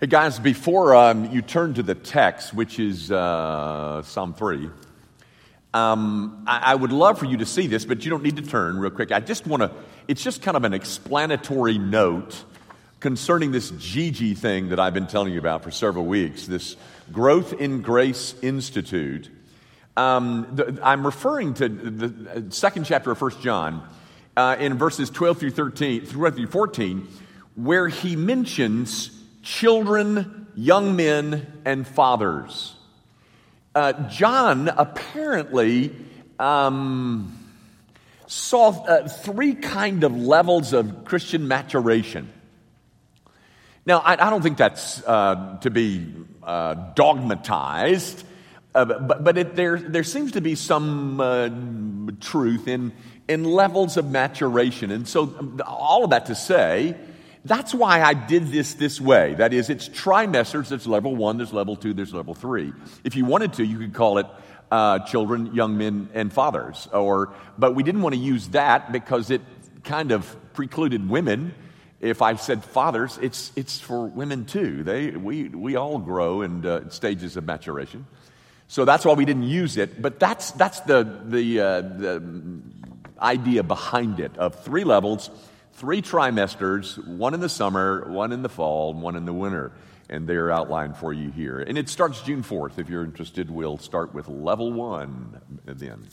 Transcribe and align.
Hey 0.00 0.06
guys, 0.06 0.38
before 0.38 0.94
um, 0.94 1.32
you 1.32 1.42
turn 1.42 1.74
to 1.74 1.82
the 1.82 1.96
text, 1.96 2.54
which 2.54 2.78
is 2.78 3.10
uh, 3.10 4.00
Psalm 4.04 4.32
3, 4.32 4.70
um, 5.74 6.44
I, 6.46 6.70
I, 6.70 6.74
would 6.76 6.92
love 6.92 7.18
for 7.18 7.24
you 7.24 7.38
to 7.38 7.44
see 7.44 7.66
this, 7.66 7.84
but 7.84 8.04
you 8.04 8.10
don't 8.10 8.22
need 8.22 8.36
to 8.36 8.42
turn 8.42 8.78
real 8.78 8.92
quick. 8.92 9.10
I 9.10 9.18
just 9.18 9.44
want 9.44 9.64
to, 9.64 9.72
it's 10.06 10.22
just 10.22 10.40
kind 10.40 10.56
of 10.56 10.62
an 10.62 10.72
explanatory 10.72 11.78
note 11.78 12.44
concerning 13.00 13.50
this 13.50 13.70
Gigi 13.70 14.34
thing 14.34 14.68
that 14.68 14.78
I've 14.78 14.94
been 14.94 15.08
telling 15.08 15.32
you 15.32 15.40
about 15.40 15.64
for 15.64 15.72
several 15.72 16.06
weeks, 16.06 16.46
this 16.46 16.76
Growth 17.10 17.54
in 17.54 17.82
Grace 17.82 18.36
Institute. 18.40 19.28
Um, 19.96 20.46
the, 20.54 20.78
I'm 20.80 21.04
referring 21.04 21.54
to 21.54 21.68
the 21.68 22.54
second 22.54 22.84
chapter 22.84 23.10
of 23.10 23.20
1 23.20 23.42
John 23.42 23.82
uh, 24.36 24.54
in 24.60 24.78
verses 24.78 25.10
12 25.10 25.40
through 25.40 25.50
13, 25.50 26.06
through 26.06 26.46
14, 26.46 27.08
where 27.56 27.88
he 27.88 28.14
mentions 28.14 29.17
children, 29.42 30.46
young 30.54 30.96
men, 30.96 31.60
and 31.64 31.86
fathers. 31.86 32.74
Uh, 33.74 33.92
John 34.08 34.68
apparently 34.68 35.94
um, 36.38 37.38
saw 38.26 38.70
uh, 38.70 39.08
three 39.08 39.54
kind 39.54 40.04
of 40.04 40.16
levels 40.16 40.72
of 40.72 41.04
Christian 41.04 41.48
maturation. 41.48 42.32
Now, 43.86 43.98
I, 44.00 44.12
I 44.12 44.30
don't 44.30 44.42
think 44.42 44.58
that's 44.58 45.02
uh, 45.06 45.58
to 45.62 45.70
be 45.70 46.12
uh, 46.42 46.74
dogmatized, 46.94 48.24
uh, 48.74 48.84
but, 48.84 49.24
but 49.24 49.38
it, 49.38 49.56
there, 49.56 49.78
there 49.78 50.04
seems 50.04 50.32
to 50.32 50.40
be 50.40 50.54
some 50.56 51.20
uh, 51.20 51.48
truth 52.20 52.68
in, 52.68 52.92
in 53.28 53.44
levels 53.44 53.96
of 53.96 54.10
maturation. 54.10 54.90
And 54.90 55.08
so, 55.08 55.54
all 55.64 56.04
of 56.04 56.10
that 56.10 56.26
to 56.26 56.34
say, 56.34 56.96
that's 57.44 57.74
why 57.74 58.02
I 58.02 58.14
did 58.14 58.48
this 58.48 58.74
this 58.74 59.00
way. 59.00 59.34
That 59.34 59.52
is, 59.52 59.70
it's 59.70 59.88
trimesters. 59.88 60.68
There's 60.68 60.86
level 60.86 61.14
one, 61.16 61.36
there's 61.36 61.52
level 61.52 61.76
two, 61.76 61.94
there's 61.94 62.12
level 62.12 62.34
three. 62.34 62.72
If 63.04 63.16
you 63.16 63.24
wanted 63.24 63.54
to, 63.54 63.64
you 63.64 63.78
could 63.78 63.94
call 63.94 64.18
it 64.18 64.26
uh, 64.70 65.00
children, 65.00 65.54
young 65.54 65.78
men, 65.78 66.08
and 66.14 66.32
fathers. 66.32 66.88
Or, 66.92 67.32
but 67.56 67.74
we 67.74 67.82
didn't 67.82 68.02
want 68.02 68.14
to 68.14 68.20
use 68.20 68.48
that 68.48 68.92
because 68.92 69.30
it 69.30 69.40
kind 69.84 70.12
of 70.12 70.36
precluded 70.52 71.08
women. 71.08 71.54
If 72.00 72.22
I 72.22 72.36
said 72.36 72.64
fathers, 72.64 73.18
it's, 73.22 73.50
it's 73.56 73.80
for 73.80 74.06
women 74.06 74.44
too. 74.44 74.82
They, 74.84 75.10
we, 75.10 75.48
we 75.48 75.76
all 75.76 75.98
grow 75.98 76.42
in 76.42 76.64
uh, 76.64 76.90
stages 76.90 77.36
of 77.36 77.44
maturation. 77.44 78.06
So 78.68 78.84
that's 78.84 79.04
why 79.04 79.14
we 79.14 79.24
didn't 79.24 79.44
use 79.44 79.76
it. 79.76 80.00
But 80.00 80.20
that's, 80.20 80.50
that's 80.52 80.80
the, 80.80 81.22
the, 81.24 81.60
uh, 81.60 81.80
the 81.80 82.22
idea 83.20 83.62
behind 83.62 84.20
it 84.20 84.36
of 84.36 84.62
three 84.62 84.84
levels 84.84 85.30
three 85.78 86.02
trimesters, 86.02 86.98
one 87.06 87.34
in 87.34 87.40
the 87.40 87.48
summer, 87.48 88.04
one 88.08 88.32
in 88.32 88.42
the 88.42 88.48
fall, 88.48 88.90
and 88.90 89.00
one 89.00 89.14
in 89.14 89.24
the 89.24 89.32
winter. 89.32 89.72
And 90.10 90.26
they're 90.26 90.50
outlined 90.50 90.96
for 90.96 91.12
you 91.12 91.30
here. 91.30 91.60
And 91.60 91.78
it 91.78 91.88
starts 91.88 92.20
June 92.22 92.42
4th. 92.42 92.78
If 92.78 92.88
you're 92.88 93.04
interested, 93.04 93.50
we'll 93.50 93.78
start 93.78 94.12
with 94.12 94.28
level 94.28 94.72
one 94.72 95.40
then. 95.64 96.06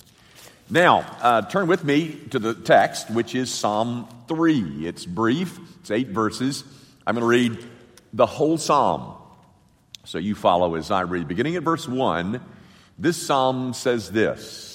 Now, 0.69 0.99
uh, 1.22 1.41
turn 1.44 1.67
with 1.67 1.83
me 1.83 2.19
to 2.31 2.39
the 2.39 2.53
text, 2.53 3.09
which 3.09 3.33
is 3.35 3.52
Psalm 3.52 4.07
3. 4.27 4.88
It's 4.88 5.05
brief, 5.05 5.57
it's 5.79 5.91
eight 5.91 6.09
verses. 6.09 6.63
I'm 7.07 7.16
going 7.16 7.22
to 7.22 7.27
read 7.27 7.66
the 8.13 8.25
whole 8.25 8.57
psalm. 8.57 9.16
So 10.03 10.17
you 10.17 10.35
follow 10.35 10.75
as 10.75 10.91
I 10.91 11.02
read. 11.02 11.27
Beginning 11.27 11.55
at 11.55 11.63
verse 11.63 11.88
1, 11.88 12.41
this 13.00 13.25
psalm 13.25 13.73
says 13.73 14.11
this. 14.11 14.75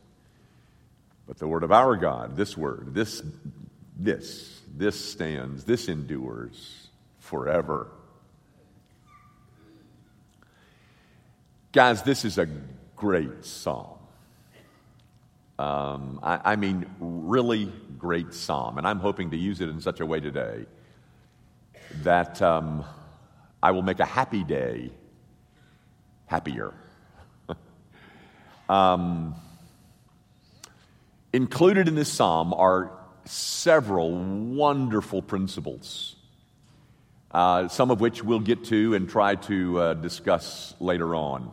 but 1.27 1.37
the 1.37 1.47
word 1.47 1.63
of 1.63 1.71
our 1.71 1.95
God, 1.95 2.35
this 2.35 2.57
word, 2.57 2.93
this, 2.93 3.21
this, 3.97 4.61
this 4.75 4.99
stands, 4.99 5.63
this 5.63 5.87
endures 5.87 6.87
forever. 7.19 7.87
Guys, 11.71 12.03
this 12.03 12.25
is 12.25 12.37
a 12.37 12.47
great 12.95 13.45
psalm. 13.45 13.97
Um, 15.57 16.19
I, 16.23 16.53
I, 16.53 16.55
mean, 16.55 16.85
really 16.99 17.71
great 17.97 18.33
psalm. 18.33 18.77
And 18.77 18.87
I'm 18.87 18.99
hoping 18.99 19.31
to 19.31 19.37
use 19.37 19.61
it 19.61 19.69
in 19.69 19.79
such 19.79 19.99
a 19.99 20.05
way 20.05 20.19
today 20.19 20.65
that 22.01 22.41
um, 22.41 22.83
I 23.61 23.71
will 23.71 23.83
make 23.83 23.99
a 23.99 24.05
happy 24.05 24.43
day 24.43 24.91
happier. 26.25 26.73
um, 28.69 29.35
Included 31.33 31.87
in 31.87 31.95
this 31.95 32.11
psalm 32.11 32.53
are 32.53 32.91
several 33.23 34.11
wonderful 34.11 35.21
principles, 35.21 36.15
uh, 37.31 37.69
some 37.69 37.89
of 37.89 38.01
which 38.01 38.21
we'll 38.21 38.41
get 38.41 38.65
to 38.65 38.93
and 38.95 39.09
try 39.09 39.35
to 39.35 39.79
uh, 39.79 39.93
discuss 39.93 40.75
later 40.81 41.15
on. 41.15 41.49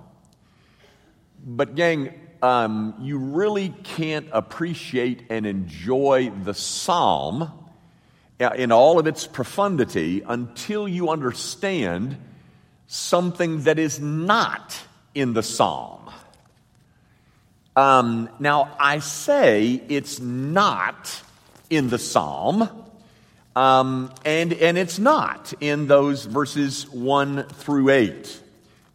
But, 1.46 1.76
gang, 1.76 2.12
um, 2.42 2.94
you 3.00 3.18
really 3.18 3.68
can't 3.68 4.28
appreciate 4.32 5.24
and 5.30 5.46
enjoy 5.46 6.32
the 6.42 6.54
psalm 6.54 7.52
uh, 8.40 8.50
in 8.56 8.72
all 8.72 8.98
of 8.98 9.06
its 9.06 9.28
profundity 9.28 10.22
until 10.26 10.88
you 10.88 11.10
understand 11.10 12.16
something 12.88 13.62
that 13.62 13.78
is 13.78 14.00
not 14.00 14.76
in 15.14 15.34
the 15.34 15.42
psalm. 15.42 15.97
Um, 17.78 18.28
now, 18.40 18.76
I 18.80 18.98
say 18.98 19.80
it's 19.88 20.18
not 20.18 21.22
in 21.70 21.90
the 21.90 21.98
psalm, 22.00 22.68
um, 23.54 24.12
and, 24.24 24.52
and 24.52 24.76
it's 24.76 24.98
not 24.98 25.54
in 25.60 25.86
those 25.86 26.24
verses 26.24 26.90
1 26.90 27.44
through 27.44 27.90
8. 27.90 28.42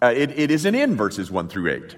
Uh, 0.02 0.14
it, 0.14 0.38
it 0.38 0.52
isn't 0.52 0.76
in 0.76 0.98
verses 0.98 1.32
1 1.32 1.48
through 1.48 1.72
8. 1.72 1.96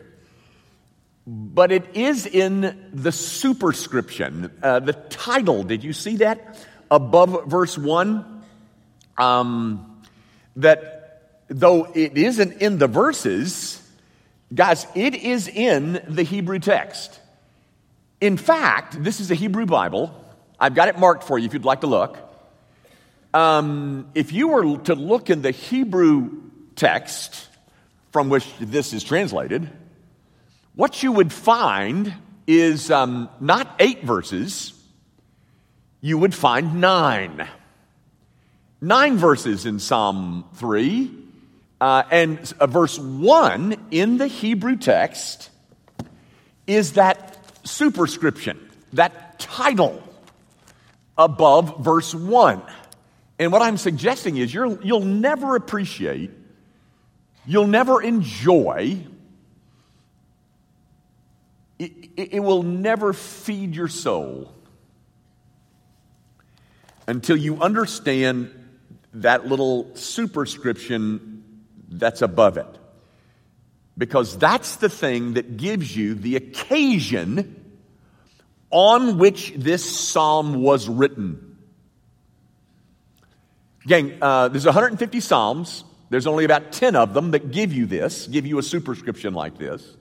But 1.26 1.72
it 1.72 1.96
is 1.96 2.28
in 2.28 2.90
the 2.94 3.12
superscription, 3.12 4.52
uh, 4.62 4.80
the 4.80 4.94
title. 4.94 5.64
Did 5.64 5.84
you 5.84 5.92
see 5.92 6.18
that 6.18 6.68
above 6.92 7.48
verse 7.48 7.80
1? 7.80 8.44
Um, 9.18 10.04
that 10.58 11.32
though 11.48 11.86
it 11.96 12.16
isn't 12.16 12.62
in 12.62 12.78
the 12.78 12.88
verses, 12.88 13.82
Guys, 14.54 14.86
it 14.94 15.16
is 15.16 15.48
in 15.48 16.04
the 16.08 16.24
Hebrew 16.24 16.60
text. 16.60 17.20
In 18.22 18.38
fact, 18.38 19.04
this 19.04 19.20
is 19.20 19.32
a 19.32 19.36
Hebrew 19.36 19.66
Bible. 19.66 20.14
I've 20.60 20.76
got 20.76 20.88
it 20.88 21.00
marked 21.00 21.24
for 21.24 21.40
you 21.40 21.48
if 21.48 21.54
you'd 21.54 21.66
like 21.66 21.82
to 21.82 21.88
look. 21.88 22.18
Um, 23.34 24.10
if 24.14 24.32
you 24.32 24.50
were 24.50 24.78
to 24.84 24.96
look 24.96 25.30
in 25.30 25.42
the 25.42 25.52
Hebrew 25.52 26.30
text 26.76 27.48
from 28.12 28.30
which 28.30 28.48
this 28.60 28.94
is 28.94 29.04
translated, 29.04 29.70
what 30.76 31.02
you 31.02 31.12
would 31.12 31.34
find 31.34 32.14
is 32.48 32.92
um, 32.92 33.30
not 33.40 33.76
eight 33.80 34.04
verses, 34.04 34.74
you 36.02 36.18
would 36.18 36.36
find 36.36 36.80
nine. 36.80 37.48
Nine 38.80 39.18
verses 39.18 39.66
in 39.66 39.80
Psalm 39.80 40.46
3 40.54 41.25
uh, 41.82 42.04
and 42.10 42.54
uh, 42.60 42.68
verse 42.68 42.98
1 42.98 43.88
in 43.92 44.18
the 44.18 44.28
Hebrew 44.28 44.78
text 44.78 45.50
is 46.68 46.94
that 46.94 47.38
superscription, 47.64 48.60
that 48.94 49.40
title 49.40 50.02
above 51.18 51.84
verse 51.84 52.14
1. 52.14 52.62
And 53.38 53.52
what 53.52 53.62
I'm 53.62 53.78
suggesting 53.78 54.38
is 54.38 54.54
you 54.54 54.80
will 54.84 55.02
never 55.02 55.56
appreciate, 55.56 56.32
you'll 57.46 57.68
never 57.68 58.02
enjoy, 58.02 58.98
it, 61.78 61.92
it 62.16 62.40
will 62.40 62.64
never 62.64 63.12
feed 63.12 63.76
your 63.76 63.90
soul 63.90 64.54
until 67.08 67.36
you 67.36 67.62
understand 67.62 68.50
that 69.16 69.46
little 69.46 69.96
superscription 69.96 71.35
that's 72.00 72.22
above 72.22 72.58
it. 72.58 72.68
Because 73.98 74.38
that's 74.38 74.78
the 74.78 74.90
thing 74.90 75.34
that 75.34 75.58
gives 75.58 75.96
you 75.96 76.16
the 76.16 76.36
occasion 76.36 77.62
on 78.70 79.18
which 79.18 79.54
this 79.56 79.86
psalm 79.86 80.62
was 80.62 80.90
written. 80.90 81.58
Gang, 83.88 84.18
uh, 84.22 84.50
there's 84.50 84.66
150 84.66 85.20
psalms. 85.20 85.84
There's 86.10 86.28
only 86.28 86.44
about 86.44 86.72
10 86.72 86.96
of 86.96 87.14
them 87.14 87.32
that 87.32 87.52
give 87.52 87.74
you 87.74 87.86
this, 87.86 88.28
give 88.28 88.46
you 88.46 88.58
a 88.58 88.64
superscription 88.64 89.34
like 89.34 89.58
this. 89.58 89.96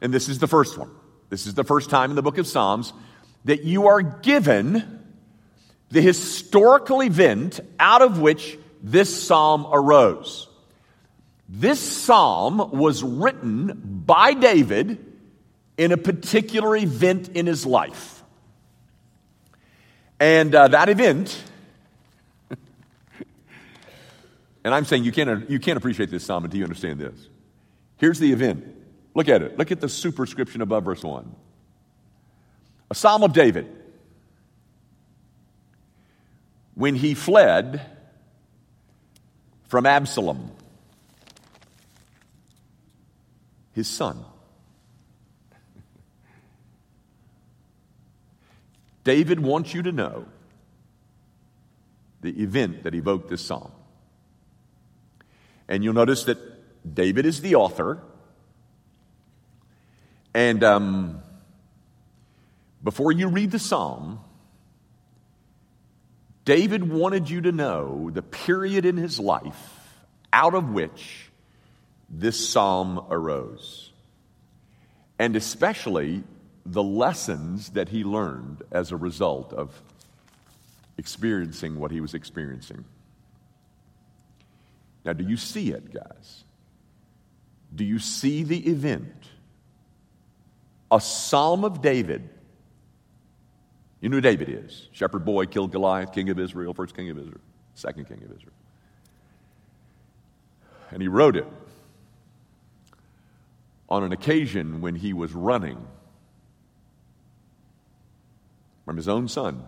And 0.00 0.14
this 0.14 0.28
is 0.28 0.38
the 0.38 0.46
first 0.46 0.78
one. 0.78 0.90
This 1.28 1.46
is 1.46 1.54
the 1.54 1.64
first 1.64 1.90
time 1.90 2.10
in 2.10 2.16
the 2.16 2.22
book 2.22 2.38
of 2.38 2.46
Psalms 2.46 2.92
that 3.44 3.64
you 3.64 3.86
are 3.86 4.02
given 4.02 5.00
the 5.90 6.00
historical 6.00 7.02
event 7.02 7.60
out 7.78 8.02
of 8.02 8.20
which 8.20 8.58
this 8.82 9.22
psalm 9.22 9.66
arose. 9.70 10.48
This 11.52 11.80
psalm 11.80 12.78
was 12.78 13.02
written 13.02 14.02
by 14.06 14.34
David 14.34 15.04
in 15.76 15.90
a 15.90 15.96
particular 15.96 16.76
event 16.76 17.30
in 17.30 17.46
his 17.46 17.66
life. 17.66 18.22
And 20.20 20.54
uh, 20.54 20.68
that 20.68 20.88
event, 20.88 21.42
and 24.64 24.72
I'm 24.72 24.84
saying 24.84 25.02
you 25.02 25.10
can't, 25.10 25.50
you 25.50 25.58
can't 25.58 25.76
appreciate 25.76 26.08
this 26.08 26.24
psalm 26.24 26.44
until 26.44 26.58
you 26.58 26.64
understand 26.64 27.00
this. 27.00 27.28
Here's 27.96 28.20
the 28.20 28.32
event. 28.32 28.64
Look 29.16 29.28
at 29.28 29.42
it. 29.42 29.58
Look 29.58 29.72
at 29.72 29.80
the 29.80 29.88
superscription 29.88 30.62
above 30.62 30.84
verse 30.84 31.02
1. 31.02 31.34
A 32.92 32.94
psalm 32.94 33.24
of 33.24 33.32
David 33.32 33.66
when 36.74 36.94
he 36.94 37.14
fled 37.14 37.84
from 39.68 39.84
Absalom, 39.84 40.52
his 43.72 43.88
son. 43.88 44.24
David 49.04 49.40
wants 49.40 49.72
you 49.72 49.82
to 49.82 49.92
know 49.92 50.26
the 52.20 52.42
event 52.42 52.82
that 52.82 52.94
evoked 52.94 53.30
this 53.30 53.44
psalm. 53.44 53.72
And 55.68 55.82
you'll 55.82 55.94
notice 55.94 56.24
that 56.24 56.38
David 56.94 57.24
is 57.24 57.40
the 57.40 57.54
author. 57.54 58.02
And 60.34 60.62
um, 60.62 61.22
before 62.82 63.12
you 63.12 63.28
read 63.28 63.50
the 63.50 63.58
psalm, 63.58 64.20
David 66.44 66.90
wanted 66.90 67.30
you 67.30 67.42
to 67.42 67.52
know 67.52 68.10
the 68.12 68.22
period 68.22 68.84
in 68.84 68.96
his 68.96 69.18
life 69.18 69.78
out 70.32 70.54
of 70.54 70.70
which 70.70 71.29
this 72.10 72.48
psalm 72.48 73.04
arose, 73.10 73.92
and 75.18 75.36
especially 75.36 76.24
the 76.66 76.82
lessons 76.82 77.70
that 77.70 77.88
he 77.88 78.04
learned 78.04 78.62
as 78.70 78.92
a 78.92 78.96
result 78.96 79.52
of 79.52 79.80
experiencing 80.98 81.78
what 81.78 81.90
he 81.90 82.00
was 82.00 82.14
experiencing. 82.14 82.84
Now, 85.04 85.14
do 85.14 85.24
you 85.24 85.36
see 85.36 85.70
it, 85.70 85.92
guys? 85.92 86.44
Do 87.74 87.84
you 87.84 87.98
see 87.98 88.42
the 88.42 88.58
event? 88.68 89.28
A 90.90 91.00
psalm 91.00 91.64
of 91.64 91.80
David 91.80 92.28
you 94.00 94.08
know 94.08 94.16
who 94.16 94.22
David 94.22 94.48
is 94.48 94.88
shepherd 94.92 95.24
boy, 95.24 95.46
killed 95.46 95.72
Goliath, 95.72 96.12
king 96.12 96.30
of 96.30 96.38
Israel, 96.38 96.74
first 96.74 96.96
king 96.96 97.10
of 97.10 97.18
Israel, 97.18 97.40
second 97.74 98.06
king 98.08 98.22
of 98.24 98.36
Israel. 98.36 98.54
And 100.90 101.02
he 101.02 101.08
wrote 101.08 101.36
it 101.36 101.46
on 103.90 104.04
an 104.04 104.12
occasion 104.12 104.80
when 104.80 104.94
he 104.94 105.12
was 105.12 105.32
running 105.32 105.86
from 108.84 108.96
his 108.96 109.08
own 109.08 109.28
son 109.28 109.64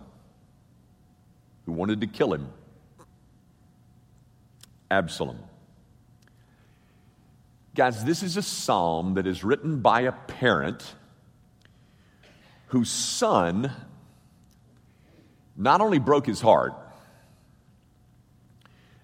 who 1.65 1.71
wanted 1.71 2.01
to 2.01 2.07
kill 2.07 2.33
him, 2.33 2.47
Absalom. 4.89 5.39
Guys, 7.75 8.03
this 8.05 8.21
is 8.21 8.37
a 8.37 8.43
psalm 8.43 9.15
that 9.15 9.25
is 9.25 9.43
written 9.43 9.79
by 9.79 10.01
a 10.01 10.11
parent 10.11 10.95
whose 12.67 12.89
son 12.89 13.71
not 15.57 15.81
only 15.81 15.99
broke 15.99 16.25
his 16.25 16.41
heart, 16.41 16.73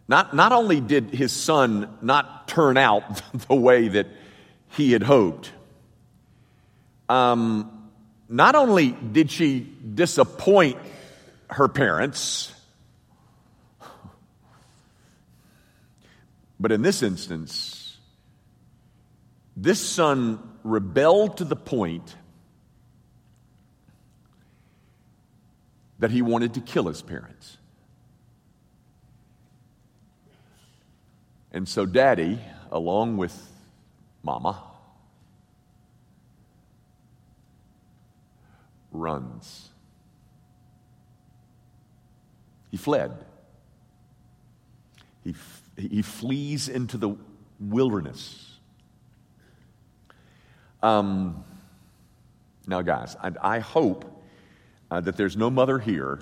not, 0.07 0.35
not 0.35 0.51
only 0.51 0.81
did 0.81 1.11
his 1.11 1.31
son 1.31 1.97
not 2.01 2.47
turn 2.47 2.77
out 2.77 3.21
the 3.47 3.55
way 3.55 3.87
that 3.89 4.07
he 4.69 4.91
had 4.91 5.03
hoped, 5.03 5.51
um, 7.07 7.89
not 8.27 8.55
only 8.55 8.91
did 8.91 9.31
she 9.31 9.61
disappoint 9.93 10.77
her 11.49 11.67
parents, 11.67 12.53
but 16.59 16.71
in 16.71 16.81
this 16.81 17.01
instance, 17.01 17.97
this 19.57 19.79
son 19.79 20.39
rebelled 20.63 21.37
to 21.37 21.43
the 21.43 21.55
point 21.55 22.15
that 25.99 26.11
he 26.11 26.21
wanted 26.21 26.53
to 26.53 26.61
kill 26.61 26.87
his 26.87 27.01
parents. 27.01 27.57
And 31.51 31.67
so, 31.67 31.85
daddy, 31.85 32.39
along 32.71 33.17
with 33.17 33.48
mama, 34.23 34.63
runs. 38.91 39.69
He 42.71 42.77
fled. 42.77 43.11
He, 45.23 45.35
he 45.77 46.01
flees 46.01 46.69
into 46.69 46.97
the 46.97 47.15
wilderness. 47.59 48.57
Um, 50.81 51.43
now, 52.67 52.81
guys, 52.81 53.15
I, 53.21 53.31
I 53.41 53.59
hope 53.59 54.23
uh, 54.91 55.01
that 55.01 55.17
there's 55.17 55.35
no 55.35 55.49
mother 55.49 55.79
here, 55.79 56.19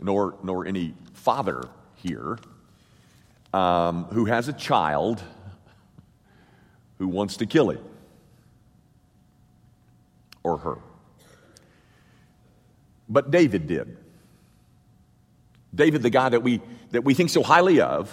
nor, 0.00 0.36
nor 0.42 0.66
any 0.66 0.94
father 1.14 1.62
here, 1.96 2.38
um, 3.52 4.04
who 4.04 4.26
has 4.26 4.48
a 4.48 4.52
child 4.52 5.22
who 7.02 7.08
wants 7.08 7.38
to 7.38 7.46
kill 7.46 7.68
him 7.68 7.84
or 10.44 10.56
her. 10.58 10.78
But 13.08 13.32
David 13.32 13.66
did. 13.66 13.96
David, 15.74 16.02
the 16.02 16.10
guy 16.10 16.28
that 16.28 16.44
we, 16.44 16.60
that 16.92 17.02
we 17.02 17.14
think 17.14 17.30
so 17.30 17.42
highly 17.42 17.80
of, 17.80 18.08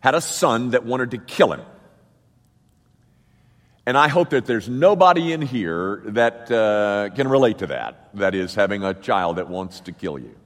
had 0.00 0.14
a 0.14 0.20
son 0.20 0.72
that 0.72 0.84
wanted 0.84 1.12
to 1.12 1.18
kill 1.18 1.54
him. 1.54 1.62
And 3.86 3.96
I 3.96 4.08
hope 4.08 4.28
that 4.30 4.44
there's 4.44 4.68
nobody 4.68 5.32
in 5.32 5.40
here 5.40 6.02
that 6.08 6.52
uh, 6.52 7.14
can 7.14 7.28
relate 7.28 7.58
to 7.58 7.68
that, 7.68 8.10
that 8.16 8.34
is, 8.34 8.54
having 8.54 8.84
a 8.84 8.92
child 8.92 9.36
that 9.36 9.48
wants 9.48 9.80
to 9.80 9.92
kill 9.92 10.18
you. 10.18 10.36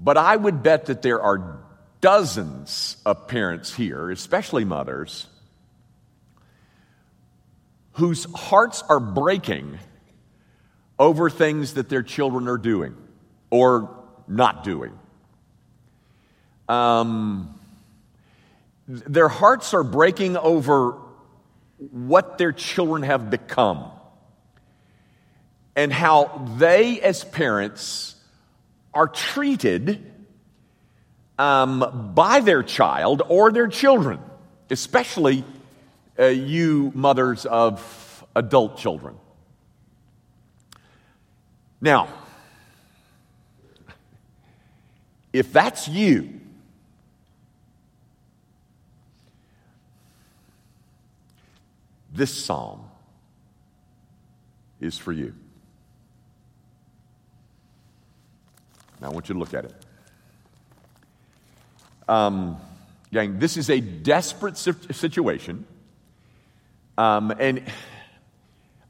But 0.00 0.16
I 0.16 0.34
would 0.34 0.62
bet 0.62 0.86
that 0.86 1.02
there 1.02 1.20
are 1.20 1.58
dozens 2.00 2.96
of 3.04 3.28
parents 3.28 3.74
here, 3.74 4.10
especially 4.10 4.64
mothers, 4.64 5.26
whose 7.92 8.24
hearts 8.34 8.82
are 8.88 9.00
breaking 9.00 9.78
over 10.98 11.30
things 11.30 11.74
that 11.74 11.88
their 11.88 12.02
children 12.02 12.48
are 12.48 12.58
doing 12.58 12.96
or 13.50 13.96
not 14.26 14.64
doing. 14.64 14.92
Um, 16.68 17.58
their 18.86 19.28
hearts 19.28 19.74
are 19.74 19.84
breaking 19.84 20.36
over 20.36 20.98
what 21.78 22.38
their 22.38 22.52
children 22.52 23.02
have 23.02 23.30
become 23.30 23.90
and 25.76 25.92
how 25.92 26.46
they, 26.56 27.00
as 27.00 27.22
parents, 27.22 28.16
are 28.92 29.06
treated 29.06 30.04
um, 31.38 32.12
by 32.14 32.40
their 32.40 32.62
child 32.62 33.22
or 33.28 33.52
their 33.52 33.68
children, 33.68 34.18
especially 34.70 35.44
uh, 36.18 36.26
you 36.26 36.92
mothers 36.94 37.46
of 37.46 38.24
adult 38.34 38.76
children. 38.76 39.14
Now, 41.80 42.08
if 45.32 45.52
that's 45.52 45.86
you, 45.86 46.40
this 52.12 52.34
psalm 52.34 52.84
is 54.80 54.98
for 54.98 55.12
you. 55.12 55.34
Now, 59.00 59.08
I 59.08 59.10
want 59.10 59.28
you 59.28 59.34
to 59.34 59.38
look 59.38 59.54
at 59.54 59.64
it. 59.64 59.74
Um, 62.08 62.56
gang, 63.12 63.38
this 63.38 63.56
is 63.56 63.68
a 63.70 63.80
desperate 63.80 64.56
situation. 64.56 65.66
Um, 66.96 67.32
and 67.38 67.62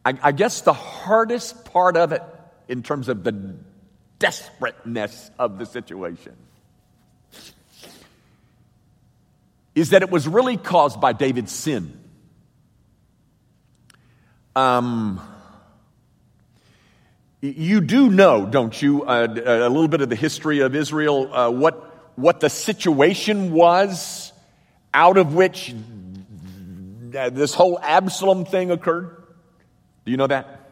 I, 0.04 0.18
I 0.22 0.32
guess 0.32 0.62
the 0.62 0.72
hardest 0.72 1.64
part 1.66 1.96
of 1.96 2.12
it, 2.12 2.22
in 2.68 2.82
terms 2.82 3.08
of 3.08 3.24
the 3.24 3.56
desperateness 4.18 5.30
of 5.38 5.58
the 5.58 5.66
situation, 5.66 6.34
is 9.74 9.90
that 9.90 10.02
it 10.02 10.10
was 10.10 10.26
really 10.26 10.56
caused 10.56 11.00
by 11.00 11.12
David's 11.12 11.52
sin. 11.52 11.98
Um, 14.56 15.20
you 17.40 17.80
do 17.80 18.10
know, 18.10 18.46
don't 18.46 18.80
you, 18.82 19.04
uh, 19.04 19.28
a 19.28 19.68
little 19.68 19.86
bit 19.86 20.00
of 20.00 20.08
the 20.08 20.16
history 20.16 20.60
of 20.60 20.74
Israel, 20.74 21.32
uh, 21.32 21.50
what, 21.50 21.87
what 22.18 22.40
the 22.40 22.50
situation 22.50 23.52
was 23.52 24.32
out 24.92 25.18
of 25.18 25.34
which 25.34 25.72
this 27.10 27.54
whole 27.54 27.78
Absalom 27.80 28.44
thing 28.44 28.72
occurred? 28.72 29.16
Do 30.04 30.10
you 30.10 30.16
know 30.16 30.26
that? 30.26 30.68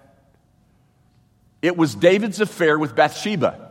It 1.63 1.77
was 1.77 1.95
David's 1.95 2.41
affair 2.41 2.77
with 2.79 2.97
Bathsheba. 2.97 3.71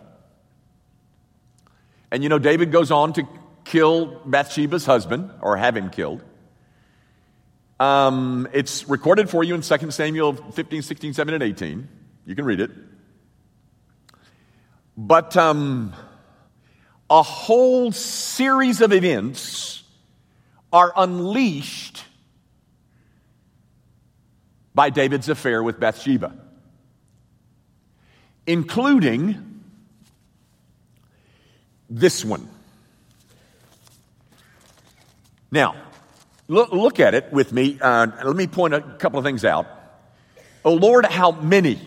And 2.11 2.23
you 2.23 2.29
know, 2.29 2.39
David 2.39 2.71
goes 2.71 2.91
on 2.91 3.11
to 3.13 3.27
kill 3.65 4.21
Bathsheba's 4.25 4.85
husband, 4.85 5.31
or 5.41 5.57
have 5.57 5.75
him 5.75 5.89
killed. 5.89 6.23
Um, 7.77 8.47
it's 8.53 8.87
recorded 8.87 9.29
for 9.29 9.43
you 9.43 9.53
in 9.53 9.61
2 9.61 9.91
Samuel 9.91 10.33
15, 10.33 10.81
16, 10.81 11.13
17, 11.13 11.33
and 11.41 11.43
18. 11.43 11.87
You 12.25 12.35
can 12.35 12.45
read 12.45 12.61
it. 12.61 12.71
But 14.95 15.35
um, 15.35 15.93
a 17.09 17.21
whole 17.21 17.91
series 17.91 18.81
of 18.81 18.91
events 18.91 19.83
are 20.73 20.91
unleashed 20.95 22.03
by 24.73 24.89
David's 24.89 25.29
affair 25.29 25.63
with 25.63 25.79
Bathsheba, 25.79 26.33
including 28.45 29.61
this 31.89 32.25
one. 32.25 32.49
Now, 35.51 35.75
look, 36.47 36.71
look 36.71 36.99
at 36.99 37.13
it 37.13 37.31
with 37.31 37.53
me. 37.53 37.77
Uh, 37.79 38.07
let 38.25 38.35
me 38.35 38.47
point 38.47 38.73
a 38.73 38.81
couple 38.81 39.19
of 39.19 39.25
things 39.25 39.45
out. 39.45 39.67
Oh 40.65 40.73
Lord, 40.73 41.05
how 41.05 41.31
many 41.31 41.79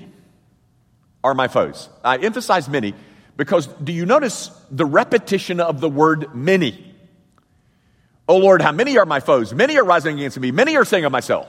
are 1.22 1.34
my 1.34 1.48
foes? 1.48 1.88
I 2.04 2.16
emphasize 2.18 2.68
many 2.68 2.94
because 3.38 3.68
do 3.68 3.92
you 3.92 4.04
notice 4.04 4.50
the 4.70 4.84
repetition 4.84 5.60
of 5.60 5.80
the 5.80 5.88
word 5.88 6.34
many? 6.34 6.84
Oh 8.28 8.36
Lord, 8.36 8.60
how 8.60 8.72
many 8.72 8.98
are 8.98 9.06
my 9.06 9.20
foes? 9.20 9.54
Many 9.54 9.78
are 9.78 9.84
rising 9.84 10.16
against 10.16 10.38
me. 10.38 10.50
Many 10.50 10.76
are 10.76 10.84
saying 10.84 11.06
of 11.06 11.12
myself. 11.12 11.48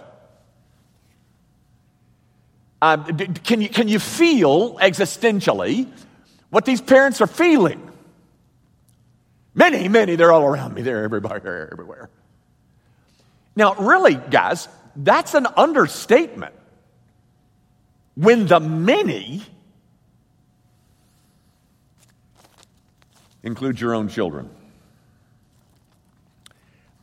Um, 2.82 3.04
can, 3.44 3.60
you, 3.60 3.68
can 3.68 3.88
you 3.90 4.00
feel 4.00 4.78
existentially 4.78 5.92
what 6.52 6.64
these 6.64 6.80
parents 6.80 7.22
are 7.22 7.28
feeling? 7.28 7.92
Many, 9.56 9.90
many, 9.90 10.16
they're 10.16 10.32
all 10.32 10.46
around 10.46 10.76
me. 10.76 10.84
They're 10.84 11.04
everybody, 11.04 11.42
they're 11.42 11.70
everywhere. 11.72 12.10
Now, 13.56 13.74
really, 13.74 14.16
guys, 14.16 14.70
that's 14.96 15.34
an 15.34 15.48
understatement. 15.58 16.54
When 18.16 18.46
the 18.46 18.60
many 18.60 19.42
include 23.44 23.80
your 23.80 23.96
own 23.96 24.10
children. 24.10 24.50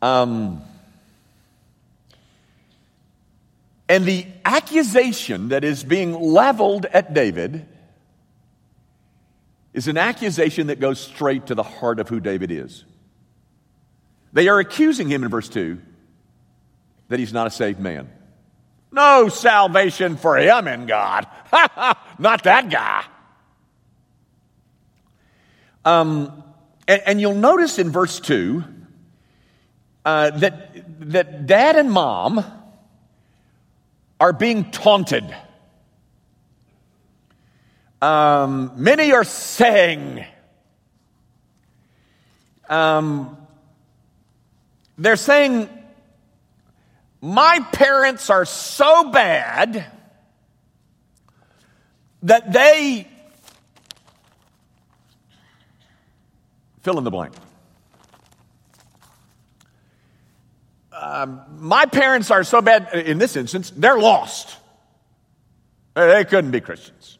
Um, 0.02 0.62
and 3.88 4.04
the 4.04 4.26
accusation 4.44 5.48
that 5.48 5.64
is 5.64 5.84
being 5.84 6.12
leveled 6.12 6.86
at 6.86 7.14
David 7.14 7.66
is 9.72 9.88
an 9.88 9.96
accusation 9.96 10.68
that 10.68 10.80
goes 10.80 10.98
straight 10.98 11.46
to 11.46 11.54
the 11.54 11.62
heart 11.62 12.00
of 12.00 12.08
who 12.08 12.20
David 12.20 12.50
is. 12.50 12.84
They 14.32 14.48
are 14.48 14.58
accusing 14.58 15.08
him 15.08 15.22
in 15.22 15.30
verse 15.30 15.48
2 15.48 15.80
that 17.08 17.18
he's 17.18 17.32
not 17.32 17.46
a 17.46 17.50
saved 17.50 17.78
man. 17.78 18.10
No 18.90 19.28
salvation 19.28 20.16
for 20.16 20.36
him 20.36 20.66
in 20.66 20.86
God. 20.86 21.26
not 22.18 22.44
that 22.44 22.70
guy. 22.70 23.04
Um, 25.86 26.42
and, 26.88 27.02
and, 27.06 27.20
you'll 27.20 27.36
notice 27.36 27.78
in 27.78 27.90
verse 27.90 28.18
2 28.18 28.64
uh, 30.04 30.30
that, 30.30 31.10
that 31.12 31.46
dad 31.46 31.76
and 31.76 31.92
mom 31.92 32.44
are 34.18 34.32
being 34.32 34.72
taunted. 34.72 35.24
Um, 38.02 38.72
many 38.74 39.12
are 39.12 39.22
saying, 39.22 40.24
um, 42.68 43.36
they're 44.98 45.14
saying, 45.14 45.68
my 47.20 47.60
parents 47.70 48.28
are 48.28 48.44
so 48.44 49.12
bad 49.12 49.86
that 52.24 52.52
they 52.52 53.06
fill 56.86 56.98
in 56.98 57.04
the 57.04 57.10
blank. 57.10 57.34
Um, 60.92 61.42
my 61.58 61.84
parents 61.86 62.30
are 62.30 62.44
so 62.44 62.62
bad, 62.62 62.94
in 62.94 63.18
this 63.18 63.34
instance, 63.34 63.70
they're 63.70 63.98
lost. 63.98 64.56
They 65.94 66.24
couldn't 66.24 66.52
be 66.52 66.60
Christians. 66.60 67.18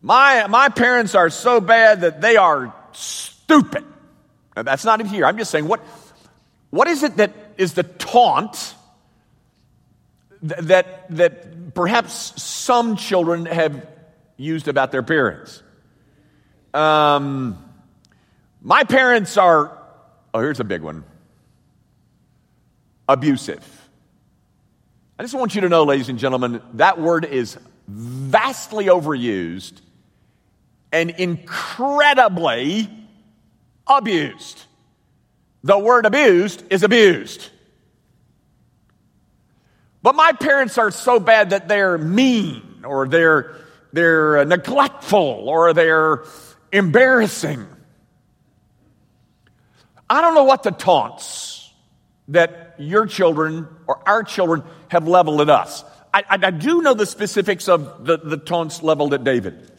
My, 0.00 0.46
my 0.46 0.70
parents 0.70 1.14
are 1.14 1.28
so 1.28 1.60
bad 1.60 2.00
that 2.00 2.22
they 2.22 2.36
are 2.36 2.74
stupid. 2.92 3.84
Now, 4.56 4.62
that's 4.62 4.86
not 4.86 5.02
in 5.02 5.06
here. 5.06 5.26
I'm 5.26 5.36
just 5.36 5.50
saying, 5.50 5.68
what, 5.68 5.80
what 6.70 6.88
is 6.88 7.02
it 7.02 7.18
that 7.18 7.34
is 7.58 7.74
the 7.74 7.82
taunt 7.82 8.74
that, 10.40 11.14
that 11.14 11.74
perhaps 11.74 12.42
some 12.42 12.96
children 12.96 13.44
have 13.44 13.86
used 14.38 14.66
about 14.66 14.92
their 14.92 15.02
parents? 15.02 15.62
Um, 16.72 17.66
my 18.62 18.84
parents 18.84 19.36
are, 19.36 19.76
oh, 20.34 20.40
here's 20.40 20.60
a 20.60 20.64
big 20.64 20.82
one 20.82 21.04
abusive. 23.08 23.88
I 25.18 25.22
just 25.24 25.34
want 25.34 25.54
you 25.54 25.62
to 25.62 25.68
know, 25.68 25.82
ladies 25.82 26.08
and 26.08 26.18
gentlemen, 26.18 26.62
that 26.74 27.00
word 27.00 27.24
is 27.24 27.58
vastly 27.88 28.86
overused 28.86 29.80
and 30.92 31.10
incredibly 31.10 32.88
abused. 33.86 34.64
The 35.64 35.78
word 35.78 36.06
abused 36.06 36.62
is 36.70 36.84
abused. 36.84 37.50
But 40.02 40.14
my 40.14 40.32
parents 40.32 40.78
are 40.78 40.90
so 40.90 41.20
bad 41.20 41.50
that 41.50 41.68
they're 41.68 41.98
mean 41.98 42.82
or 42.84 43.06
they're, 43.08 43.56
they're 43.92 44.44
neglectful 44.44 45.18
or 45.48 45.74
they're 45.74 46.24
embarrassing. 46.72 47.66
I 50.10 50.20
don't 50.20 50.34
know 50.34 50.44
what 50.44 50.64
the 50.64 50.72
taunts 50.72 51.72
that 52.28 52.74
your 52.78 53.06
children 53.06 53.68
or 53.86 54.06
our 54.08 54.24
children 54.24 54.64
have 54.88 55.06
leveled 55.06 55.40
at 55.40 55.48
us. 55.48 55.84
I, 56.12 56.24
I, 56.28 56.38
I 56.42 56.50
do 56.50 56.82
know 56.82 56.94
the 56.94 57.06
specifics 57.06 57.68
of 57.68 58.04
the, 58.04 58.18
the 58.18 58.36
taunts 58.36 58.82
leveled 58.82 59.14
at 59.14 59.22
David. 59.22 59.70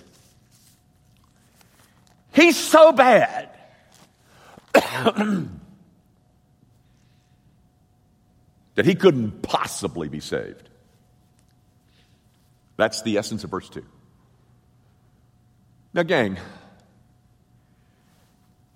He's 2.31 2.55
so 2.55 2.93
bad. 2.93 3.49
that 4.73 5.49
he 8.85 8.95
couldn't 8.95 9.41
possibly 9.41 10.07
be 10.07 10.21
saved. 10.21 10.69
That's 12.77 13.01
the 13.01 13.17
essence 13.17 13.43
of 13.43 13.51
verse 13.51 13.69
2. 13.69 13.83
Now, 15.93 16.03
gang, 16.03 16.37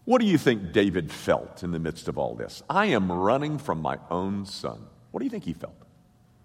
what 0.06 0.22
do 0.22 0.28
you 0.28 0.38
think 0.38 0.72
David 0.72 1.12
felt 1.12 1.64
in 1.64 1.72
the 1.72 1.80
midst 1.80 2.08
of 2.08 2.18
all 2.18 2.36
this? 2.36 2.62
I 2.70 2.88
am 2.88 3.12
running 3.12 3.58
from 3.58 3.82
my 3.82 3.98
own 4.10 4.46
son. 4.46 4.86
What 5.12 5.20
do 5.20 5.26
you 5.26 5.32
think 5.32 5.44
he 5.44 5.54
felt? 5.54 5.76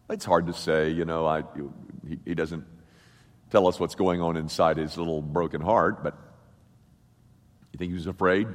It's 0.08 0.24
hard 0.24 0.46
to 0.46 0.54
say, 0.54 0.90
you 0.90 1.04
know, 1.04 1.26
I, 1.26 1.44
he, 2.08 2.18
he 2.24 2.34
doesn't 2.34 2.64
tell 3.50 3.68
us 3.68 3.78
what's 3.78 3.94
going 3.94 4.22
on 4.22 4.36
inside 4.36 4.78
his 4.78 4.96
little 4.96 5.20
broken 5.20 5.60
heart, 5.60 6.02
but 6.02 6.14
you 7.72 7.78
think 7.78 7.90
he 7.90 7.94
was 7.94 8.06
afraid? 8.06 8.48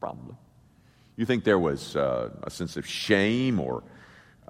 Probably. 0.00 0.36
You 1.16 1.26
think 1.26 1.44
there 1.44 1.58
was 1.58 1.96
uh, 1.96 2.30
a 2.42 2.50
sense 2.50 2.76
of 2.76 2.86
shame 2.86 3.58
or 3.58 3.82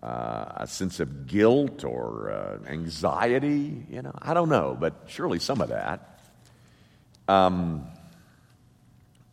uh, 0.02 0.52
a 0.56 0.66
sense 0.66 1.00
of 1.00 1.26
guilt 1.26 1.84
or 1.84 2.30
uh, 2.30 2.68
anxiety? 2.68 3.86
You 3.88 4.02
know, 4.02 4.12
I 4.20 4.34
don't 4.34 4.48
know, 4.48 4.76
but 4.78 4.94
surely 5.06 5.38
some 5.38 5.60
of 5.60 5.68
that. 5.70 6.20
Um, 7.28 7.86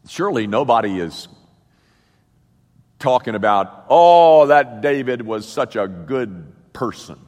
surely 0.09 0.47
nobody 0.47 0.99
is 0.99 1.27
talking 2.99 3.35
about, 3.35 3.85
oh, 3.89 4.47
that 4.47 4.81
David 4.81 5.21
was 5.21 5.47
such 5.47 5.75
a 5.75 5.87
good 5.87 6.53
person, 6.73 7.19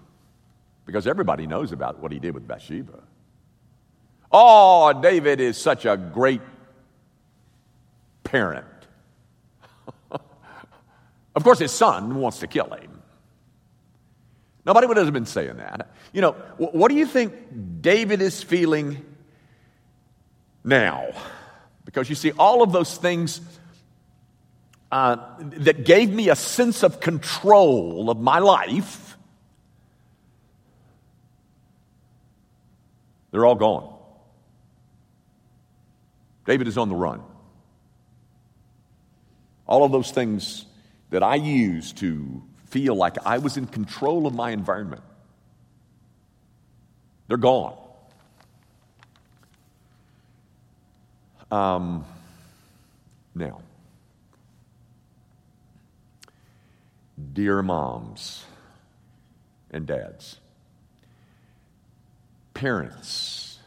because 0.86 1.08
everybody 1.08 1.48
knows 1.48 1.72
about 1.72 2.00
what 2.00 2.12
he 2.12 2.20
did 2.20 2.34
with 2.34 2.48
Bathsheba. 2.48 3.04
Oh, 4.32 5.00
David 5.02 5.40
is 5.40 5.58
such 5.58 5.86
a 5.86 5.98
great 5.98 6.42
parent. 8.24 8.66
of 10.12 11.44
course, 11.44 11.60
his 11.60 11.72
son 11.72 12.16
wants 12.16 12.40
to 12.40 12.48
kill 12.48 12.70
him. 12.72 13.02
Nobody 14.66 14.86
would 14.86 14.98
have 14.98 15.12
been 15.12 15.26
saying 15.26 15.58
that. 15.58 15.92
You 16.14 16.22
know, 16.22 16.34
what 16.58 16.90
do 16.90 16.96
you 16.96 17.08
think 17.08 17.82
David 17.82 18.22
is 18.22 18.44
feeling 18.44 19.04
now? 20.64 21.08
Because 21.90 22.08
you 22.08 22.14
see, 22.14 22.32
all 22.34 22.62
of 22.62 22.72
those 22.72 22.98
things 22.98 23.42
uh, 24.92 25.18
that 25.40 25.86
gave 25.86 26.12
me 26.12 26.30
a 26.30 26.36
sense 26.36 26.84
of 26.84 27.00
control 27.00 28.12
of 28.12 28.20
my 28.20 28.38
life, 28.38 29.18
they're 33.32 33.44
all 33.44 33.56
gone. 33.56 33.92
David 36.46 36.68
is 36.68 36.78
on 36.78 36.90
the 36.90 36.96
run. 36.96 37.24
All 39.66 39.84
of 39.84 39.92
those 39.92 40.12
things 40.12 40.68
that 41.10 41.24
I 41.24 41.34
used 41.34 41.98
to 41.98 42.44
feel 42.68 42.94
like 42.94 43.18
I 43.26 43.40
was 43.40 43.58
in 43.58 43.66
control 43.66 44.28
of 44.28 44.36
my 44.36 44.52
environment, 44.52 45.02
they're 47.28 47.38
gone. 47.38 47.76
Um, 51.52 52.06
now, 53.34 53.62
dear 57.34 57.64
moms 57.64 58.46
and 59.72 59.88
dads, 59.88 60.38
parents 62.54 63.58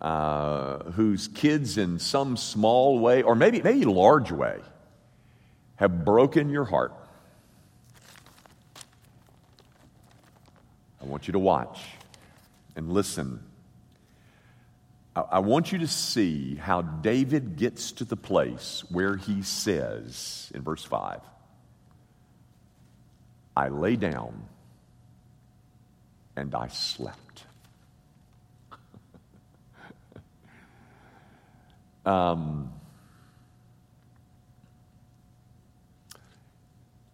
uh, 0.00 0.78
whose 0.92 1.28
kids, 1.28 1.76
in 1.76 1.98
some 1.98 2.36
small 2.36 3.00
way, 3.00 3.22
or 3.22 3.34
maybe, 3.34 3.60
maybe 3.60 3.84
large 3.84 4.30
way, 4.30 4.60
have 5.76 6.04
broken 6.04 6.48
your 6.48 6.64
heart. 6.64 6.92
I 11.02 11.04
want 11.04 11.26
you 11.28 11.32
to 11.32 11.38
watch 11.38 11.80
and 12.76 12.92
listen 12.92 13.40
I 15.30 15.38
want 15.40 15.72
you 15.72 15.78
to 15.78 15.86
see 15.86 16.56
how 16.56 16.82
David 16.82 17.56
gets 17.56 17.92
to 17.92 18.04
the 18.04 18.16
place 18.16 18.84
where 18.90 19.16
he 19.16 19.42
says 19.42 20.50
in 20.54 20.62
verse 20.62 20.84
5 20.84 21.20
I 23.56 23.68
lay 23.68 23.96
down 23.96 24.48
and 26.36 26.54
I 26.54 26.68
slept. 26.68 27.44
um, 32.06 32.72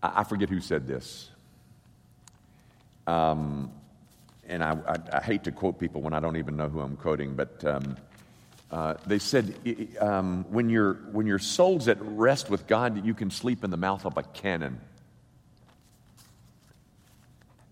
I 0.02 0.24
forget 0.24 0.50
who 0.50 0.60
said 0.60 0.86
this. 0.86 1.30
Um, 3.06 3.72
and 4.48 4.62
I, 4.62 4.76
I, 4.86 5.18
I, 5.18 5.20
hate 5.20 5.44
to 5.44 5.52
quote 5.52 5.78
people 5.78 6.02
when 6.02 6.12
I 6.12 6.20
don't 6.20 6.36
even 6.36 6.56
know 6.56 6.68
who 6.68 6.80
I'm 6.80 6.96
quoting, 6.96 7.34
but 7.34 7.64
um, 7.64 7.96
uh, 8.70 8.94
they 9.06 9.18
said 9.18 9.54
um, 10.00 10.44
when, 10.50 10.68
your, 10.68 10.94
when 11.12 11.26
your 11.26 11.38
soul's 11.38 11.88
at 11.88 11.98
rest 12.00 12.50
with 12.50 12.66
God, 12.66 13.04
you 13.04 13.14
can 13.14 13.30
sleep 13.30 13.64
in 13.64 13.70
the 13.70 13.76
mouth 13.76 14.04
of 14.04 14.16
a 14.16 14.22
cannon. 14.22 14.80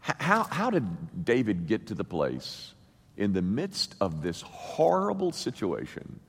How, 0.00 0.44
how 0.44 0.70
did 0.70 1.24
David 1.24 1.66
get 1.66 1.88
to 1.88 1.94
the 1.94 2.04
place 2.04 2.72
in 3.16 3.32
the 3.32 3.42
midst 3.42 3.94
of 4.00 4.22
this 4.22 4.42
horrible 4.42 5.32
situation 5.32 6.20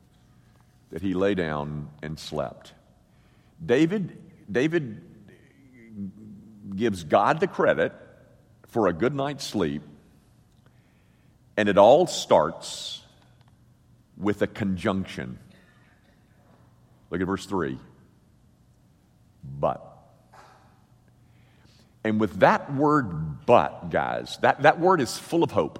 that 0.92 1.02
he 1.02 1.14
lay 1.14 1.34
down 1.34 1.90
and 2.04 2.20
slept? 2.20 2.74
David, 3.64 4.18
David 4.52 5.02
gives 6.76 7.04
God 7.04 7.40
the 7.40 7.48
credit 7.48 7.94
for 8.68 8.88
a 8.88 8.94
good 8.94 9.14
night's 9.14 9.44
sleep 9.44 9.84
and 11.58 11.70
it 11.70 11.78
all 11.78 12.08
starts 12.08 13.02
with 14.18 14.42
a 14.42 14.48
conjunction. 14.48 15.38
Look 17.10 17.22
at 17.22 17.28
verse 17.28 17.46
3. 17.46 17.78
But. 19.60 19.90
And 22.04 22.20
with 22.20 22.40
that 22.40 22.74
word 22.74 23.46
but, 23.46 23.90
guys, 23.90 24.38
that, 24.42 24.64
that 24.64 24.80
word 24.80 25.00
is 25.00 25.18
full 25.18 25.44
of 25.44 25.52
hope 25.52 25.80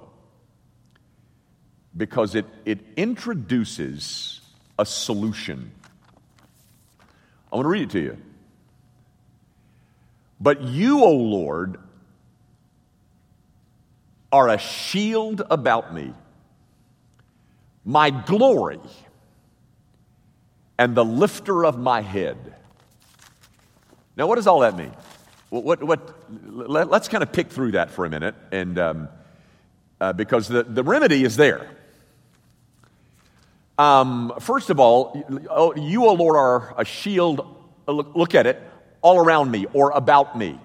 because 1.96 2.34
it, 2.34 2.46
it 2.64 2.80
introduces 2.96 4.40
a 4.78 4.86
solution. 4.86 5.70
I 7.52 7.56
want 7.56 7.66
to 7.66 7.68
read 7.68 7.82
it 7.82 7.90
to 7.90 8.00
you. 8.00 8.16
But 10.40 10.62
you, 10.62 11.04
O 11.04 11.12
Lord, 11.12 11.78
are 14.34 14.48
a 14.48 14.58
shield 14.58 15.42
about 15.48 15.94
me, 15.94 16.12
my 17.84 18.10
glory, 18.10 18.80
and 20.76 20.96
the 20.96 21.04
lifter 21.04 21.64
of 21.64 21.78
my 21.78 22.00
head. 22.00 22.36
Now, 24.16 24.26
what 24.26 24.34
does 24.34 24.48
all 24.48 24.58
that 24.60 24.76
mean? 24.76 24.90
What, 25.50 25.84
what, 25.84 26.18
let, 26.50 26.90
us 26.90 27.06
kind 27.06 27.22
of 27.22 27.30
pick 27.30 27.48
through 27.48 27.72
that 27.72 27.92
for 27.92 28.06
a 28.06 28.10
minute, 28.10 28.34
and 28.50 28.76
um, 28.76 29.08
uh, 30.00 30.12
because 30.12 30.48
the, 30.48 30.64
the 30.64 30.82
remedy 30.82 31.22
is 31.22 31.36
there. 31.36 31.70
Um, 33.78 34.32
first 34.40 34.68
of 34.68 34.80
all, 34.80 35.46
oh, 35.48 35.76
you, 35.76 36.06
O 36.06 36.14
Lord, 36.14 36.34
are 36.34 36.74
a 36.76 36.84
shield. 36.84 37.56
Look, 37.86 38.16
look 38.16 38.34
at 38.34 38.48
it 38.48 38.60
all 39.00 39.18
around 39.18 39.52
me 39.52 39.66
or 39.72 39.92
about 39.92 40.36
me. 40.36 40.58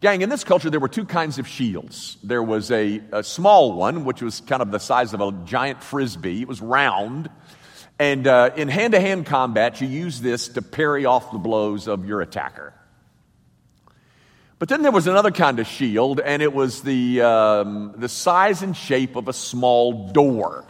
Gang, 0.00 0.22
in 0.22 0.28
this 0.28 0.44
culture, 0.44 0.70
there 0.70 0.78
were 0.78 0.88
two 0.88 1.04
kinds 1.04 1.40
of 1.40 1.48
shields. 1.48 2.18
There 2.22 2.42
was 2.42 2.70
a, 2.70 3.02
a 3.10 3.24
small 3.24 3.72
one, 3.72 4.04
which 4.04 4.22
was 4.22 4.40
kind 4.42 4.62
of 4.62 4.70
the 4.70 4.78
size 4.78 5.12
of 5.12 5.20
a 5.20 5.32
giant 5.44 5.82
frisbee, 5.82 6.42
it 6.42 6.46
was 6.46 6.62
round. 6.62 7.28
And 7.98 8.28
uh, 8.28 8.50
in 8.54 8.68
hand 8.68 8.92
to 8.92 9.00
hand 9.00 9.26
combat, 9.26 9.80
you 9.80 9.88
use 9.88 10.20
this 10.20 10.50
to 10.50 10.62
parry 10.62 11.04
off 11.04 11.32
the 11.32 11.38
blows 11.38 11.88
of 11.88 12.06
your 12.06 12.20
attacker. 12.20 12.74
But 14.60 14.68
then 14.68 14.82
there 14.82 14.92
was 14.92 15.08
another 15.08 15.32
kind 15.32 15.58
of 15.58 15.66
shield, 15.66 16.20
and 16.20 16.42
it 16.42 16.52
was 16.52 16.82
the, 16.82 17.22
um, 17.22 17.94
the 17.96 18.08
size 18.08 18.62
and 18.62 18.76
shape 18.76 19.16
of 19.16 19.26
a 19.26 19.32
small 19.32 20.12
door 20.12 20.64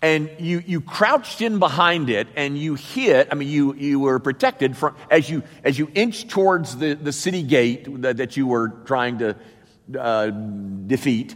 and 0.00 0.30
you, 0.38 0.62
you 0.64 0.80
crouched 0.80 1.40
in 1.40 1.58
behind 1.58 2.08
it 2.08 2.28
and 2.36 2.56
you 2.56 2.74
hit 2.74 3.28
i 3.30 3.34
mean 3.34 3.48
you, 3.48 3.74
you 3.74 4.00
were 4.00 4.18
protected 4.18 4.76
from 4.76 4.94
as 5.10 5.28
you 5.28 5.42
as 5.64 5.78
you 5.78 5.90
inched 5.94 6.28
towards 6.30 6.76
the, 6.76 6.94
the 6.94 7.12
city 7.12 7.42
gate 7.42 8.02
that, 8.02 8.18
that 8.18 8.36
you 8.36 8.46
were 8.46 8.68
trying 8.68 9.18
to 9.18 9.36
uh, 9.98 10.26
defeat 10.28 11.34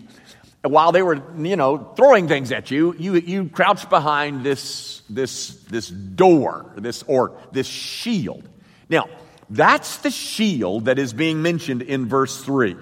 while 0.62 0.92
they 0.92 1.02
were 1.02 1.20
you 1.38 1.56
know 1.56 1.92
throwing 1.96 2.28
things 2.28 2.52
at 2.52 2.70
you 2.70 2.94
you 2.98 3.14
you 3.14 3.48
crouched 3.48 3.90
behind 3.90 4.44
this 4.44 5.02
this 5.10 5.56
this 5.64 5.88
door 5.88 6.72
this 6.76 7.02
or 7.06 7.36
this 7.50 7.66
shield. 7.66 8.48
Now 8.88 9.08
that's 9.50 9.98
the 9.98 10.10
shield 10.10 10.84
that 10.84 10.98
is 10.98 11.12
being 11.12 11.42
mentioned 11.42 11.82
in 11.82 12.06
verse 12.06 12.42
3 12.42 12.76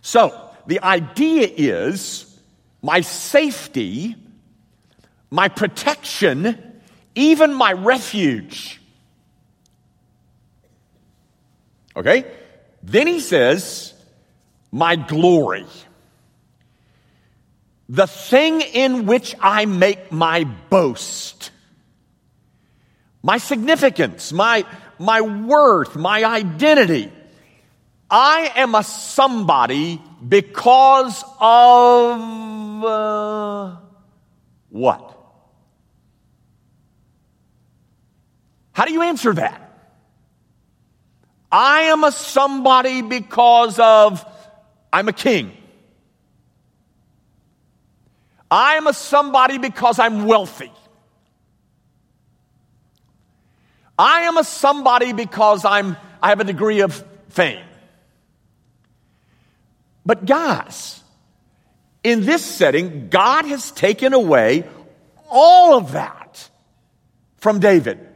so 0.00 0.50
the 0.66 0.80
idea 0.80 1.48
is 1.48 2.40
my 2.80 3.00
safety 3.00 4.16
my 5.32 5.48
protection, 5.48 6.82
even 7.14 7.54
my 7.54 7.72
refuge. 7.72 8.78
Okay? 11.96 12.26
Then 12.82 13.06
he 13.06 13.18
says, 13.18 13.94
my 14.70 14.94
glory. 14.96 15.64
The 17.88 18.06
thing 18.06 18.60
in 18.60 19.06
which 19.06 19.34
I 19.40 19.64
make 19.64 20.12
my 20.12 20.44
boast. 20.44 21.50
My 23.22 23.38
significance, 23.38 24.34
my, 24.34 24.66
my 24.98 25.22
worth, 25.22 25.96
my 25.96 26.24
identity. 26.24 27.10
I 28.10 28.52
am 28.56 28.74
a 28.74 28.82
somebody 28.82 30.02
because 30.28 31.24
of 31.40 32.84
uh, 32.84 33.76
what? 34.68 35.11
How 38.72 38.84
do 38.84 38.92
you 38.92 39.02
answer 39.02 39.32
that? 39.34 39.58
I 41.50 41.82
am 41.82 42.02
a 42.04 42.12
somebody 42.12 43.02
because 43.02 43.78
of 43.78 44.24
I'm 44.92 45.08
a 45.08 45.12
king. 45.12 45.52
I 48.50 48.74
am 48.74 48.86
a 48.86 48.92
somebody 48.92 49.58
because 49.58 49.98
I'm 49.98 50.26
wealthy. 50.26 50.72
I 53.98 54.22
am 54.22 54.36
a 54.36 54.44
somebody 54.44 55.12
because 55.12 55.64
I'm, 55.64 55.96
I 56.22 56.30
have 56.30 56.40
a 56.40 56.44
degree 56.44 56.80
of 56.80 57.04
fame. 57.28 57.64
But 60.04 60.24
guys, 60.26 61.02
in 62.02 62.24
this 62.24 62.44
setting, 62.44 63.08
God 63.08 63.44
has 63.44 63.70
taken 63.70 64.12
away 64.12 64.64
all 65.30 65.78
of 65.78 65.92
that 65.92 66.48
from 67.36 67.60
David 67.60 68.11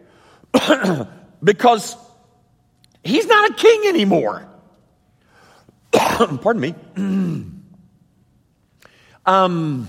because 1.42 1.96
he's 3.04 3.26
not 3.26 3.50
a 3.50 3.54
king 3.54 3.84
anymore. 3.86 4.46
Pardon 5.92 6.60
me. 6.60 6.74
um, 9.26 9.88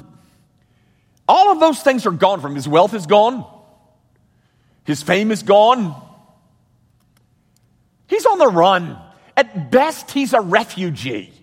all 1.28 1.52
of 1.52 1.60
those 1.60 1.82
things 1.82 2.06
are 2.06 2.12
gone 2.12 2.42
from 2.42 2.52
him. 2.52 2.56
His 2.56 2.68
wealth 2.68 2.94
is 2.94 3.06
gone. 3.06 3.46
His 4.86 5.04
fame 5.04 5.32
is 5.32 5.44
gone. 5.44 5.96
He's 8.08 8.26
on 8.26 8.38
the 8.38 8.48
run. 8.48 8.98
At 9.36 9.70
best, 9.70 10.12
he's 10.12 10.34
a 10.34 10.42
refugee. 10.42 11.34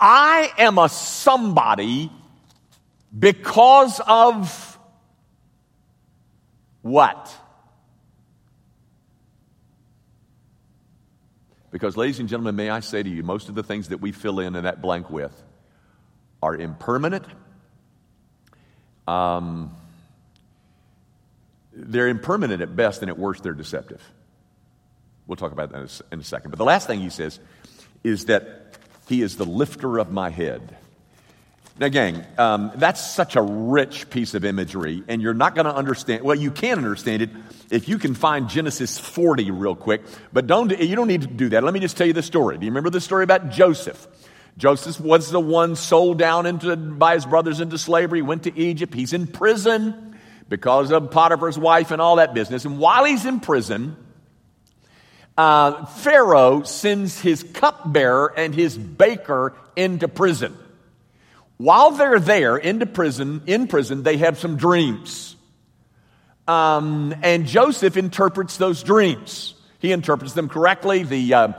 I 0.00 0.52
am 0.58 0.78
a 0.78 0.88
somebody 0.88 2.10
because 3.16 4.00
of 4.06 4.77
what? 6.88 7.34
Because, 11.70 11.96
ladies 11.96 12.18
and 12.18 12.28
gentlemen, 12.28 12.56
may 12.56 12.70
I 12.70 12.80
say 12.80 13.02
to 13.02 13.08
you, 13.08 13.22
most 13.22 13.48
of 13.48 13.54
the 13.54 13.62
things 13.62 13.88
that 13.88 14.00
we 14.00 14.12
fill 14.12 14.40
in 14.40 14.56
in 14.56 14.64
that 14.64 14.80
blank 14.80 15.10
with 15.10 15.32
are 16.42 16.56
impermanent. 16.56 17.26
Um, 19.06 19.76
they're 21.72 22.08
impermanent 22.08 22.62
at 22.62 22.74
best, 22.74 23.02
and 23.02 23.10
at 23.10 23.18
worst, 23.18 23.42
they're 23.42 23.52
deceptive. 23.52 24.02
We'll 25.26 25.36
talk 25.36 25.52
about 25.52 25.72
that 25.72 26.02
in 26.10 26.20
a 26.20 26.24
second. 26.24 26.50
But 26.50 26.58
the 26.58 26.64
last 26.64 26.86
thing 26.86 27.00
he 27.00 27.10
says 27.10 27.38
is 28.02 28.26
that 28.26 28.78
he 29.08 29.22
is 29.22 29.36
the 29.36 29.44
lifter 29.44 29.98
of 29.98 30.10
my 30.10 30.30
head. 30.30 30.76
Now, 31.80 31.86
gang, 31.86 32.24
um, 32.38 32.72
that's 32.74 33.00
such 33.00 33.36
a 33.36 33.42
rich 33.42 34.10
piece 34.10 34.34
of 34.34 34.44
imagery, 34.44 35.04
and 35.06 35.22
you're 35.22 35.32
not 35.32 35.54
going 35.54 35.66
to 35.66 35.74
understand. 35.74 36.24
Well, 36.24 36.36
you 36.36 36.50
can 36.50 36.76
understand 36.76 37.22
it 37.22 37.30
if 37.70 37.88
you 37.88 37.98
can 37.98 38.14
find 38.14 38.48
Genesis 38.48 38.98
40 38.98 39.52
real 39.52 39.76
quick, 39.76 40.02
but 40.32 40.48
don't, 40.48 40.76
you 40.76 40.96
don't 40.96 41.06
need 41.06 41.22
to 41.22 41.28
do 41.28 41.50
that. 41.50 41.62
Let 41.62 41.72
me 41.72 41.78
just 41.78 41.96
tell 41.96 42.08
you 42.08 42.12
the 42.12 42.22
story. 42.22 42.58
Do 42.58 42.66
you 42.66 42.72
remember 42.72 42.90
the 42.90 43.00
story 43.00 43.22
about 43.22 43.50
Joseph? 43.50 44.08
Joseph 44.56 44.98
was 44.98 45.30
the 45.30 45.38
one 45.38 45.76
sold 45.76 46.18
down 46.18 46.46
into, 46.46 46.74
by 46.74 47.14
his 47.14 47.24
brothers 47.24 47.60
into 47.60 47.78
slavery, 47.78 48.22
went 48.22 48.42
to 48.42 48.58
Egypt. 48.58 48.92
He's 48.92 49.12
in 49.12 49.28
prison 49.28 50.18
because 50.48 50.90
of 50.90 51.12
Potiphar's 51.12 51.58
wife 51.58 51.92
and 51.92 52.02
all 52.02 52.16
that 52.16 52.34
business. 52.34 52.64
And 52.64 52.80
while 52.80 53.04
he's 53.04 53.24
in 53.24 53.38
prison, 53.38 53.96
uh, 55.36 55.86
Pharaoh 55.86 56.64
sends 56.64 57.20
his 57.20 57.44
cupbearer 57.44 58.34
and 58.36 58.52
his 58.52 58.76
baker 58.76 59.54
into 59.76 60.08
prison. 60.08 60.56
While 61.58 61.90
they're 61.90 62.20
there 62.20 62.56
into 62.56 62.86
prison, 62.86 63.42
in 63.46 63.66
prison, 63.66 64.04
they 64.04 64.16
have 64.18 64.38
some 64.38 64.56
dreams. 64.56 65.36
Um, 66.46 67.14
and 67.22 67.46
Joseph 67.46 67.96
interprets 67.96 68.56
those 68.56 68.82
dreams. 68.84 69.54
He 69.80 69.92
interprets 69.92 70.34
them 70.34 70.48
correctly. 70.48 71.02
The, 71.02 71.34
uh, 71.34 71.52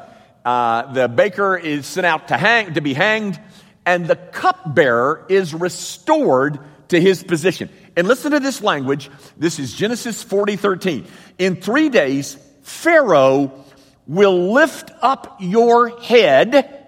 uh, 0.46 0.94
the 0.94 1.10
baker 1.10 1.58
is 1.58 1.86
sent 1.86 2.06
out 2.06 2.30
to, 2.30 2.38
hang, 2.38 2.76
to 2.76 2.82
be 2.82 2.94
hanged, 2.94 3.40
and 3.86 4.08
the 4.08 4.16
cupbearer 4.16 5.26
is 5.28 5.54
restored 5.54 6.60
to 6.88 7.00
his 7.00 7.22
position. 7.22 7.70
And 7.98 8.08
listen 8.08 8.32
to 8.32 8.40
this 8.40 8.64
language. 8.64 9.12
This 9.38 9.60
is 9.60 9.74
Genesis 9.74 10.24
40 10.24 10.56
13. 10.56 11.08
In 11.38 11.58
three 11.58 11.90
days, 11.90 12.38
Pharaoh 12.62 13.66
will 14.08 14.54
lift 14.54 14.92
up 15.02 15.38
your 15.40 16.00
head 16.00 16.79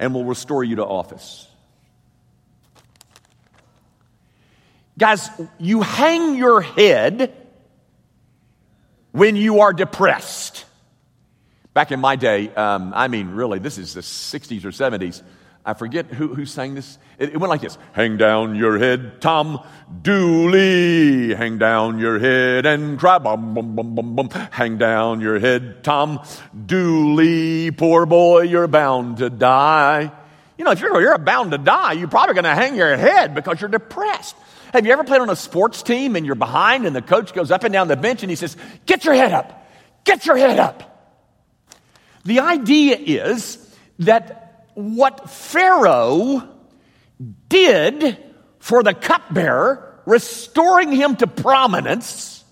and 0.00 0.14
will 0.14 0.24
restore 0.24 0.64
you 0.64 0.76
to 0.76 0.84
office. 0.84 1.46
Guys, 4.98 5.30
you 5.58 5.82
hang 5.82 6.34
your 6.34 6.60
head 6.60 7.36
when 9.12 9.36
you 9.36 9.60
are 9.60 9.72
depressed. 9.72 10.64
Back 11.74 11.92
in 11.92 12.00
my 12.00 12.16
day, 12.16 12.52
um, 12.54 12.92
I 12.94 13.08
mean, 13.08 13.30
really, 13.30 13.60
this 13.60 13.78
is 13.78 13.94
the 13.94 14.00
60s 14.00 14.64
or 14.64 14.70
70s. 14.70 15.22
I 15.64 15.74
forget 15.74 16.06
who, 16.06 16.34
who 16.34 16.46
sang 16.46 16.74
this. 16.74 16.98
It, 17.18 17.30
it, 17.30 17.36
went 17.36 17.50
like 17.50 17.60
this 17.60 17.76
Hang 17.92 18.16
down 18.16 18.56
your 18.56 18.78
head, 18.78 19.20
Tom 19.20 19.60
Dooley. 20.02 21.34
Hang 21.34 21.58
down 21.58 21.98
your 21.98 22.18
head 22.18 22.64
and 22.64 22.98
cry. 22.98 23.18
Bum, 23.18 23.54
bum, 23.54 23.76
bum, 23.76 23.94
bum, 23.94 24.16
bum. 24.16 24.30
Hang 24.50 24.78
down 24.78 25.20
your 25.20 25.38
head, 25.38 25.84
Tom 25.84 26.20
Dooley. 26.66 27.70
Poor 27.72 28.06
boy, 28.06 28.42
you're 28.42 28.68
bound 28.68 29.18
to 29.18 29.28
die. 29.28 30.10
You 30.56 30.64
know, 30.64 30.70
if 30.70 30.80
you're, 30.80 31.00
you're 31.00 31.16
bound 31.18 31.52
to 31.52 31.58
die, 31.58 31.92
you're 31.92 32.08
probably 32.08 32.34
going 32.34 32.44
to 32.44 32.54
hang 32.54 32.76
your 32.76 32.96
head 32.96 33.34
because 33.34 33.60
you're 33.60 33.70
depressed. 33.70 34.36
Have 34.72 34.86
you 34.86 34.92
ever 34.92 35.04
played 35.04 35.20
on 35.20 35.28
a 35.28 35.36
sports 35.36 35.82
team 35.82 36.16
and 36.16 36.24
you're 36.24 36.34
behind 36.34 36.86
and 36.86 36.94
the 36.94 37.02
coach 37.02 37.32
goes 37.34 37.50
up 37.50 37.64
and 37.64 37.72
down 37.72 37.88
the 37.88 37.96
bench 37.96 38.22
and 38.22 38.30
he 38.30 38.36
says, 38.36 38.56
Get 38.86 39.04
your 39.04 39.14
head 39.14 39.32
up. 39.32 39.66
Get 40.04 40.24
your 40.26 40.36
head 40.36 40.58
up. 40.58 40.86
The 42.24 42.40
idea 42.40 42.96
is 42.96 43.58
that 44.00 44.39
what 44.74 45.28
Pharaoh 45.28 46.48
did 47.48 48.18
for 48.58 48.82
the 48.82 48.94
cupbearer, 48.94 50.00
restoring 50.06 50.92
him 50.92 51.16
to 51.16 51.26
prominence, 51.26 52.44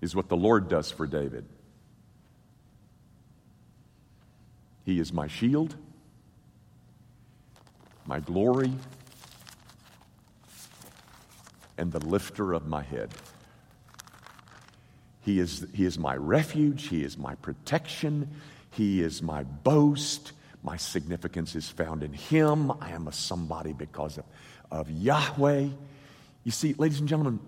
is 0.00 0.14
what 0.14 0.28
the 0.28 0.36
Lord 0.36 0.68
does 0.68 0.90
for 0.90 1.06
David. 1.06 1.46
He 4.84 5.00
is 5.00 5.12
my 5.12 5.26
shield, 5.26 5.74
my 8.06 8.20
glory, 8.20 8.72
and 11.76 11.90
the 11.90 11.98
lifter 12.06 12.52
of 12.52 12.66
my 12.66 12.82
head. 12.82 13.10
He 15.26 15.40
is, 15.40 15.66
he 15.74 15.84
is 15.84 15.98
my 15.98 16.14
refuge. 16.14 16.86
He 16.86 17.02
is 17.02 17.18
my 17.18 17.34
protection. 17.34 18.30
He 18.70 19.02
is 19.02 19.22
my 19.22 19.42
boast. 19.42 20.30
My 20.62 20.76
significance 20.76 21.56
is 21.56 21.68
found 21.68 22.04
in 22.04 22.12
Him. 22.12 22.70
I 22.80 22.90
am 22.90 23.08
a 23.08 23.12
somebody 23.12 23.72
because 23.72 24.18
of, 24.18 24.24
of 24.70 24.88
Yahweh. 24.88 25.66
You 26.44 26.50
see, 26.52 26.74
ladies 26.74 27.00
and 27.00 27.08
gentlemen, 27.08 27.40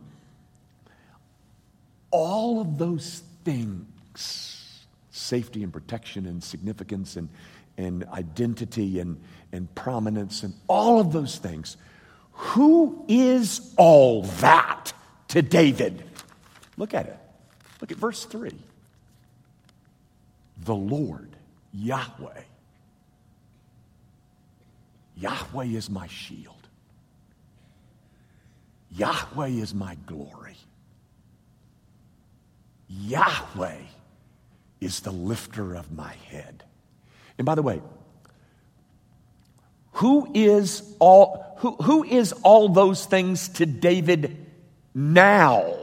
all 2.10 2.60
of 2.60 2.78
those 2.78 3.22
things 3.44 4.84
safety 5.12 5.62
and 5.62 5.72
protection 5.72 6.26
and 6.26 6.42
significance 6.42 7.14
and, 7.14 7.28
and 7.76 8.04
identity 8.06 8.98
and, 8.98 9.20
and 9.52 9.72
prominence 9.76 10.42
and 10.42 10.52
all 10.66 10.98
of 10.98 11.12
those 11.12 11.38
things 11.38 11.76
who 12.32 13.04
is 13.06 13.72
all 13.76 14.22
that 14.22 14.92
to 15.28 15.42
David? 15.42 16.02
Look 16.76 16.92
at 16.92 17.06
it. 17.06 17.18
Look 17.80 17.92
at 17.92 17.98
verse 17.98 18.24
3. 18.24 18.52
The 20.64 20.74
Lord, 20.74 21.30
Yahweh. 21.72 22.42
Yahweh 25.16 25.64
is 25.64 25.90
my 25.90 26.06
shield. 26.06 26.54
Yahweh 28.90 29.48
is 29.48 29.74
my 29.74 29.96
glory. 30.06 30.56
Yahweh 32.88 33.78
is 34.80 35.00
the 35.00 35.12
lifter 35.12 35.74
of 35.74 35.92
my 35.92 36.12
head. 36.30 36.64
And 37.36 37.44
by 37.44 37.54
the 37.54 37.62
way, 37.62 37.82
who 39.92 40.30
is 40.34 40.82
all 40.98 41.56
who, 41.58 41.74
who 41.82 42.04
is 42.04 42.32
all 42.44 42.68
those 42.68 43.04
things 43.04 43.48
to 43.50 43.66
David 43.66 44.46
now? 44.94 45.74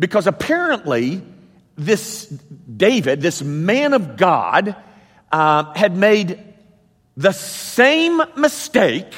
Because 0.00 0.26
apparently, 0.26 1.22
this 1.76 2.24
David, 2.24 3.20
this 3.20 3.42
man 3.42 3.92
of 3.92 4.16
God, 4.16 4.74
uh, 5.30 5.74
had 5.74 5.94
made 5.94 6.42
the 7.18 7.32
same 7.32 8.22
mistake 8.34 9.12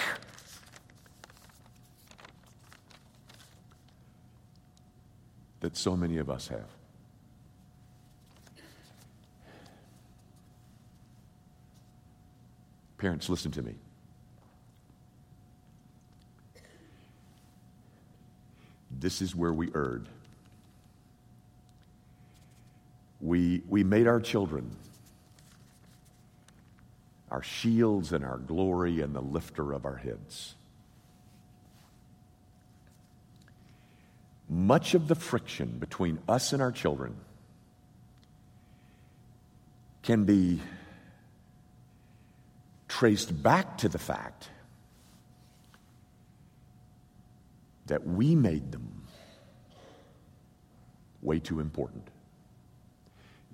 that 5.60 5.76
so 5.76 5.96
many 5.96 6.18
of 6.18 6.28
us 6.28 6.48
have. 6.48 6.66
Parents, 12.98 13.28
listen 13.28 13.52
to 13.52 13.62
me. 13.62 13.76
This 18.90 19.22
is 19.22 19.36
where 19.36 19.52
we 19.52 19.70
erred. 19.74 20.08
We, 23.22 23.62
we 23.68 23.84
made 23.84 24.06
our 24.06 24.20
children 24.20 24.76
our 27.32 27.42
shields 27.42 28.12
and 28.12 28.26
our 28.26 28.36
glory 28.36 29.00
and 29.00 29.14
the 29.14 29.22
lifter 29.22 29.72
of 29.72 29.86
our 29.86 29.96
heads. 29.96 30.54
Much 34.50 34.92
of 34.92 35.08
the 35.08 35.14
friction 35.14 35.78
between 35.78 36.18
us 36.28 36.52
and 36.52 36.60
our 36.60 36.70
children 36.70 37.16
can 40.02 40.24
be 40.24 40.60
traced 42.86 43.42
back 43.42 43.78
to 43.78 43.88
the 43.88 43.98
fact 43.98 44.50
that 47.86 48.06
we 48.06 48.34
made 48.34 48.72
them 48.72 49.04
way 51.22 51.38
too 51.38 51.60
important. 51.60 52.11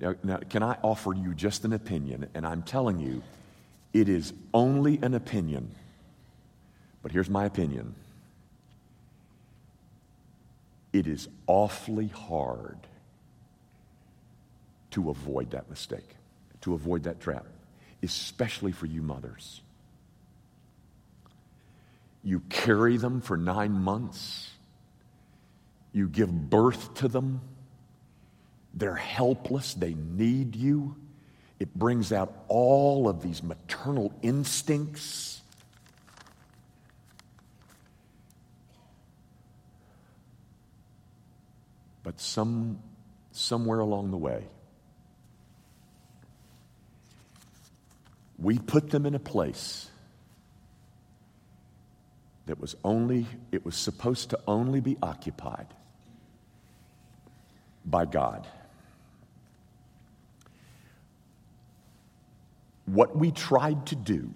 Now, 0.00 0.14
now, 0.22 0.38
can 0.48 0.62
I 0.62 0.78
offer 0.82 1.12
you 1.12 1.34
just 1.34 1.64
an 1.64 1.72
opinion? 1.72 2.28
And 2.34 2.46
I'm 2.46 2.62
telling 2.62 3.00
you, 3.00 3.22
it 3.92 4.08
is 4.08 4.32
only 4.54 4.98
an 5.02 5.14
opinion. 5.14 5.74
But 7.02 7.12
here's 7.12 7.30
my 7.30 7.44
opinion 7.44 7.94
it 10.92 11.06
is 11.06 11.28
awfully 11.46 12.08
hard 12.08 12.78
to 14.90 15.10
avoid 15.10 15.50
that 15.50 15.68
mistake, 15.68 16.16
to 16.62 16.74
avoid 16.74 17.02
that 17.04 17.20
trap, 17.20 17.46
especially 18.02 18.72
for 18.72 18.86
you 18.86 19.02
mothers. 19.02 19.60
You 22.24 22.40
carry 22.48 22.96
them 22.96 23.20
for 23.20 23.36
nine 23.36 23.72
months, 23.72 24.50
you 25.92 26.08
give 26.08 26.50
birth 26.50 26.94
to 26.94 27.08
them, 27.08 27.40
they're 28.78 28.94
helpless, 28.94 29.74
they 29.74 29.94
need 29.94 30.54
you. 30.54 30.96
It 31.58 31.74
brings 31.74 32.12
out 32.12 32.32
all 32.46 33.08
of 33.08 33.22
these 33.22 33.42
maternal 33.42 34.12
instincts. 34.22 35.40
But 42.04 42.20
some, 42.20 42.78
somewhere 43.32 43.80
along 43.80 44.12
the 44.12 44.16
way, 44.16 44.44
we 48.38 48.58
put 48.58 48.90
them 48.90 49.04
in 49.04 49.16
a 49.16 49.18
place 49.18 49.90
that 52.46 52.60
was 52.60 52.76
only, 52.84 53.26
it 53.50 53.64
was 53.64 53.76
supposed 53.76 54.30
to 54.30 54.40
only 54.46 54.80
be 54.80 54.96
occupied 55.02 55.66
by 57.84 58.04
God. 58.04 58.46
What 62.92 63.16
we 63.16 63.30
tried 63.32 63.86
to 63.86 63.96
do 63.96 64.32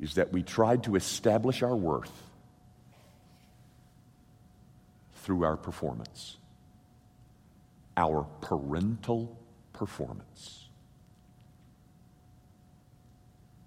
is 0.00 0.14
that 0.14 0.32
we 0.32 0.42
tried 0.42 0.84
to 0.84 0.96
establish 0.96 1.62
our 1.62 1.76
worth 1.76 2.12
through 5.16 5.44
our 5.44 5.56
performance, 5.56 6.38
our 7.96 8.26
parental 8.40 9.38
performance. 9.74 10.68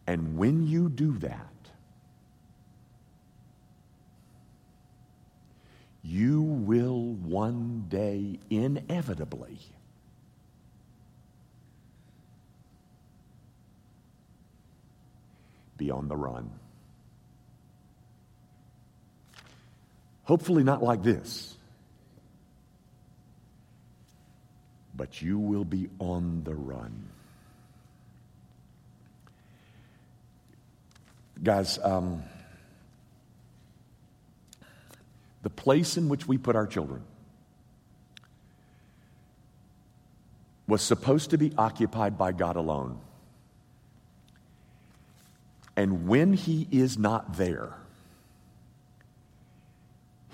And 0.08 0.36
when 0.36 0.66
you 0.68 0.90
do 0.90 1.18
that, 1.20 1.48
you 6.04 6.42
will 6.42 7.14
one 7.14 7.86
day 7.88 8.40
inevitably 8.50 9.60
be 15.78 15.92
on 15.92 16.08
the 16.08 16.16
run. 16.16 16.50
Hopefully, 20.24 20.64
not 20.64 20.82
like 20.82 21.04
this, 21.04 21.56
but 24.96 25.22
you 25.22 25.38
will 25.38 25.66
be 25.66 25.90
on 26.00 26.44
the 26.44 26.56
run. 26.56 27.10
Guys, 31.44 31.78
um, 31.84 32.24
the 35.44 35.50
place 35.50 35.96
in 35.98 36.10
which 36.10 36.28
we 36.28 36.40
put 36.40 36.56
our 36.56 36.66
children 36.66 37.04
was 40.68 40.82
supposed 40.82 41.30
to 41.30 41.38
be 41.38 41.54
occupied 41.58 42.18
by 42.18 42.32
God 42.32 42.56
alone. 42.56 43.00
And 45.76 46.08
when 46.08 46.34
he 46.34 46.68
is 46.72 46.98
not 46.98 47.38
there, 47.38 47.74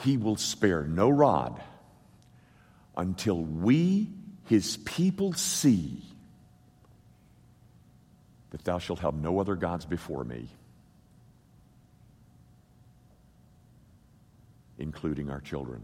he 0.03 0.17
will 0.17 0.35
spare 0.35 0.83
no 0.83 1.09
rod 1.09 1.61
until 2.95 3.41
we, 3.41 4.09
his 4.45 4.77
people, 4.77 5.33
see 5.33 6.03
that 8.51 8.63
thou 8.63 8.77
shalt 8.79 8.99
have 8.99 9.15
no 9.15 9.39
other 9.39 9.55
gods 9.55 9.85
before 9.85 10.23
me, 10.23 10.49
including 14.77 15.29
our 15.29 15.39
children. 15.39 15.81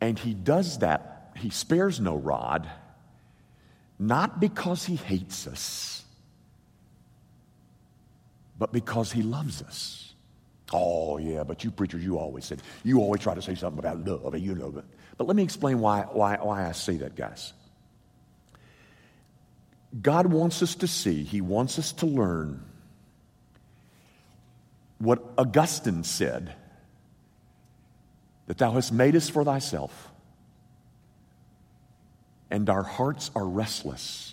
And 0.00 0.18
he 0.18 0.34
does 0.34 0.80
that, 0.80 1.32
he 1.36 1.48
spares 1.50 2.00
no 2.00 2.16
rod 2.16 2.68
not 3.98 4.40
because 4.40 4.84
he 4.84 4.96
hates 4.96 5.46
us, 5.46 6.04
but 8.58 8.72
because 8.72 9.12
he 9.12 9.22
loves 9.22 9.62
us. 9.62 10.14
Oh, 10.72 11.18
yeah, 11.18 11.44
but 11.44 11.62
you 11.62 11.70
preachers, 11.70 12.02
you 12.02 12.18
always 12.18 12.44
said, 12.44 12.62
you 12.82 12.98
always 12.98 13.20
try 13.20 13.34
to 13.34 13.42
say 13.42 13.54
something 13.54 13.78
about 13.78 14.04
love, 14.04 14.34
and 14.34 14.42
you 14.42 14.54
know 14.54 14.70
that. 14.70 14.84
But 15.16 15.26
let 15.26 15.36
me 15.36 15.42
explain 15.42 15.78
why, 15.78 16.02
why, 16.02 16.36
why 16.40 16.66
I 16.66 16.72
say 16.72 16.96
that, 16.98 17.14
guys. 17.14 17.52
God 20.00 20.26
wants 20.26 20.62
us 20.62 20.74
to 20.76 20.88
see, 20.88 21.22
He 21.22 21.40
wants 21.40 21.78
us 21.78 21.92
to 21.92 22.06
learn 22.06 22.64
what 24.98 25.22
Augustine 25.38 26.02
said 26.02 26.54
that 28.46 28.58
thou 28.58 28.72
hast 28.72 28.92
made 28.92 29.14
us 29.14 29.28
for 29.28 29.44
thyself 29.44 30.10
and 32.54 32.70
our 32.70 32.84
hearts 32.84 33.32
are 33.34 33.44
restless 33.44 34.32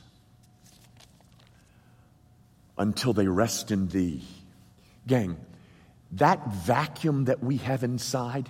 until 2.77 3.13
they 3.13 3.25
rest 3.25 3.71
in 3.71 3.88
thee. 3.88 4.21
Gang, 5.07 5.38
that 6.12 6.53
vacuum 6.53 7.25
that 7.25 7.43
we 7.43 7.57
have 7.57 7.84
inside, 7.84 8.47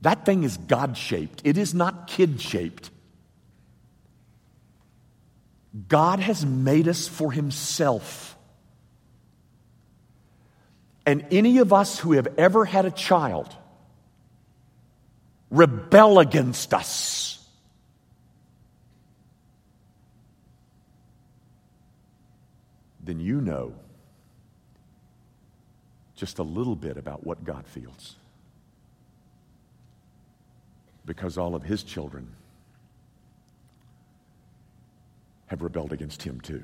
that 0.00 0.24
thing 0.24 0.44
is 0.44 0.56
God 0.56 0.96
shaped. 0.96 1.42
It 1.44 1.58
is 1.58 1.74
not 1.74 2.06
kid 2.06 2.40
shaped. 2.40 2.88
God 5.88 6.20
has 6.20 6.46
made 6.46 6.88
us 6.88 7.06
for 7.06 7.30
Himself. 7.30 8.34
And 11.04 11.26
any 11.30 11.58
of 11.58 11.74
us 11.74 11.98
who 11.98 12.12
have 12.12 12.28
ever 12.38 12.64
had 12.64 12.86
a 12.86 12.90
child 12.90 13.54
rebel 15.50 16.18
against 16.18 16.72
us 16.72 17.21
then 23.02 23.18
you 23.18 23.40
know 23.40 23.74
just 26.14 26.38
a 26.38 26.42
little 26.42 26.76
bit 26.76 26.96
about 26.96 27.26
what 27.26 27.44
God 27.44 27.66
feels. 27.66 28.16
Because 31.04 31.36
all 31.36 31.54
of 31.56 31.64
his 31.64 31.82
children 31.82 32.28
have 35.46 35.62
rebelled 35.62 35.92
against 35.92 36.22
him 36.22 36.40
too. 36.40 36.62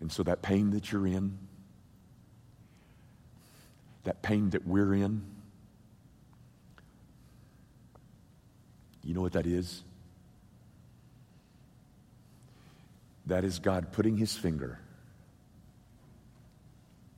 And 0.00 0.10
so 0.10 0.22
that 0.24 0.42
pain 0.42 0.70
that 0.70 0.90
you're 0.90 1.06
in, 1.06 1.38
that 4.04 4.20
pain 4.22 4.50
that 4.50 4.66
we're 4.66 4.94
in, 4.94 5.22
you 9.04 9.14
know 9.14 9.20
what 9.20 9.32
that 9.32 9.46
is? 9.46 9.82
That 13.28 13.44
is 13.44 13.58
God 13.58 13.92
putting 13.92 14.16
his 14.16 14.36
finger 14.36 14.78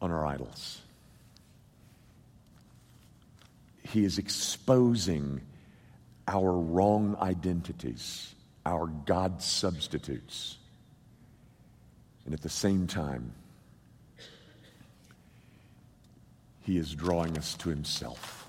on 0.00 0.10
our 0.10 0.26
idols. 0.26 0.82
he 3.90 4.04
is 4.04 4.18
exposing 4.18 5.40
our 6.28 6.52
wrong 6.52 7.16
identities, 7.20 8.34
our 8.64 8.86
God 8.86 9.42
substitutes. 9.42 10.56
And 12.24 12.34
at 12.34 12.40
the 12.40 12.48
same 12.48 12.86
time, 12.86 13.32
he 16.62 16.76
is 16.76 16.94
drawing 16.94 17.36
us 17.36 17.54
to 17.54 17.68
himself. 17.68 18.48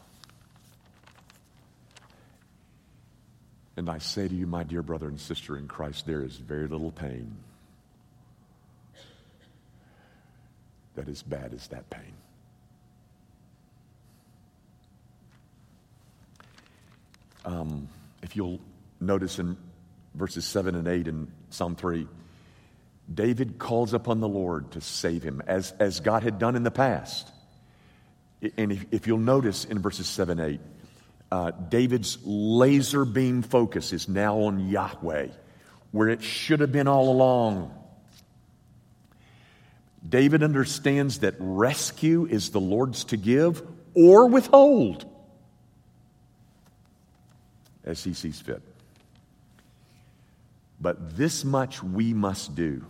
And 3.77 3.89
I 3.89 3.97
say 3.97 4.27
to 4.27 4.35
you, 4.35 4.45
my 4.45 4.63
dear 4.63 4.83
brother 4.83 5.07
and 5.07 5.19
sister 5.19 5.57
in 5.57 5.67
Christ, 5.67 6.05
there 6.05 6.23
is 6.23 6.35
very 6.35 6.67
little 6.67 6.91
pain 6.91 7.35
that 10.95 11.07
is 11.07 11.23
bad 11.23 11.53
as 11.53 11.67
that 11.67 11.89
pain. 11.89 12.13
Um, 17.45 17.87
if 18.21 18.35
you'll 18.35 18.59
notice 18.99 19.39
in 19.39 19.57
verses 20.13 20.45
7 20.45 20.75
and 20.75 20.87
8 20.87 21.07
in 21.07 21.31
Psalm 21.49 21.75
3, 21.75 22.07
David 23.11 23.57
calls 23.57 23.93
upon 23.93 24.19
the 24.19 24.27
Lord 24.27 24.71
to 24.71 24.81
save 24.81 25.23
him 25.23 25.41
as, 25.47 25.71
as 25.79 25.99
God 25.99 26.23
had 26.23 26.39
done 26.39 26.55
in 26.55 26.63
the 26.63 26.71
past. 26.71 27.31
And 28.57 28.71
if, 28.71 28.85
if 28.91 29.07
you'll 29.07 29.17
notice 29.17 29.65
in 29.65 29.79
verses 29.79 30.07
7 30.07 30.39
and 30.39 30.53
8, 30.53 30.61
uh, 31.31 31.51
David's 31.51 32.17
laser 32.23 33.05
beam 33.05 33.41
focus 33.41 33.93
is 33.93 34.09
now 34.09 34.39
on 34.39 34.67
Yahweh, 34.67 35.29
where 35.91 36.09
it 36.09 36.21
should 36.21 36.59
have 36.59 36.71
been 36.71 36.87
all 36.87 37.09
along. 37.09 37.73
David 40.07 40.43
understands 40.43 41.19
that 41.19 41.35
rescue 41.39 42.25
is 42.25 42.49
the 42.49 42.59
Lord's 42.59 43.03
to 43.05 43.17
give 43.17 43.61
or 43.93 44.27
withhold 44.27 45.05
as 47.83 48.03
he 48.03 48.13
sees 48.13 48.39
fit. 48.39 48.61
But 50.79 51.15
this 51.17 51.45
much 51.45 51.83
we 51.83 52.13
must 52.13 52.55
do 52.55 52.83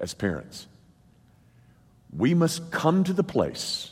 as 0.00 0.14
parents. 0.14 0.66
We 2.16 2.34
must 2.34 2.70
come 2.70 3.04
to 3.04 3.12
the 3.12 3.24
place, 3.24 3.90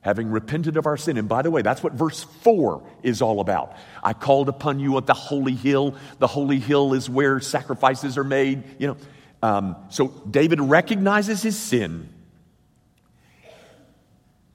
having 0.00 0.30
repented 0.30 0.76
of 0.76 0.86
our 0.86 0.96
sin. 0.96 1.18
And 1.18 1.28
by 1.28 1.42
the 1.42 1.50
way, 1.50 1.60
that's 1.62 1.82
what 1.82 1.92
verse 1.92 2.22
4 2.22 2.82
is 3.02 3.20
all 3.20 3.40
about. 3.40 3.74
I 4.02 4.14
called 4.14 4.48
upon 4.48 4.80
you 4.80 4.96
at 4.96 5.06
the 5.06 5.14
holy 5.14 5.54
hill. 5.54 5.94
The 6.18 6.26
holy 6.26 6.58
hill 6.58 6.94
is 6.94 7.08
where 7.08 7.40
sacrifices 7.40 8.16
are 8.16 8.24
made. 8.24 8.64
You 8.78 8.88
know, 8.88 8.96
um, 9.42 9.76
so 9.88 10.08
David 10.30 10.60
recognizes 10.60 11.42
his 11.42 11.58
sin. 11.58 12.08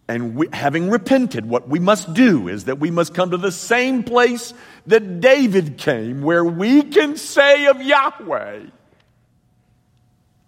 And 0.07 0.35
we, 0.35 0.47
having 0.53 0.91
repented, 0.91 1.47
what 1.47 1.67
we 1.67 1.79
must 1.79 2.13
do 2.13 2.47
is 2.47 2.65
that 2.65 2.79
we 2.79 2.91
must 2.91 3.15
come 3.15 3.31
to 3.31 3.37
the 3.37 3.51
same 3.51 4.03
place 4.03 4.53
that 4.85 5.19
David 5.19 5.77
came, 5.77 6.21
where 6.21 6.45
we 6.45 6.83
can 6.83 7.17
say 7.17 7.65
of 7.65 7.81
Yahweh, 7.81 8.65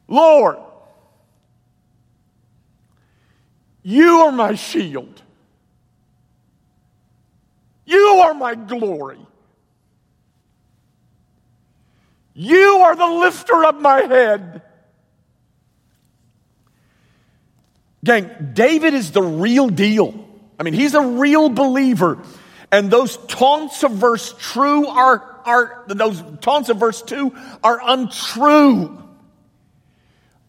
Lord, 0.08 0.58
you 3.82 4.20
are 4.20 4.32
my 4.32 4.54
shield. 4.54 5.22
You 7.86 8.22
are 8.24 8.34
my 8.34 8.54
glory. 8.54 9.27
You 12.40 12.82
are 12.84 12.96
the 12.96 13.08
lifter 13.08 13.66
of 13.66 13.82
my 13.82 14.02
head. 14.02 14.62
Gang, 18.06 18.52
David 18.54 18.94
is 18.94 19.12
the 19.12 19.24
real 19.24 19.70
deal. 19.70 20.14
I 20.60 20.62
mean, 20.62 20.76
he's 20.76 20.94
a 20.94 21.02
real 21.02 21.50
believer. 21.50 22.20
And 22.72 22.92
those 22.92 23.18
taunts 23.26 23.84
of 23.84 23.94
verse 23.94 24.36
true 24.38 24.86
are, 24.86 25.42
are 25.46 25.86
those 25.88 26.22
taunts 26.42 26.70
of 26.70 26.78
verse 26.78 27.02
2 27.02 27.36
are 27.64 27.80
untrue. 27.84 29.04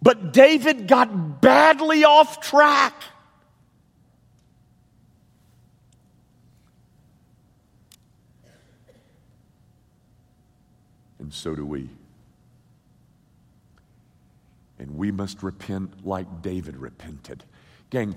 But 0.02 0.34
David 0.34 0.88
got 0.88 1.40
badly 1.40 2.04
off 2.04 2.42
track. 2.42 3.02
And 11.28 11.34
so 11.34 11.54
do 11.54 11.66
we. 11.66 11.90
And 14.78 14.96
we 14.96 15.10
must 15.10 15.42
repent 15.42 16.06
like 16.06 16.40
David 16.40 16.78
repented. 16.78 17.44
Gang, 17.90 18.16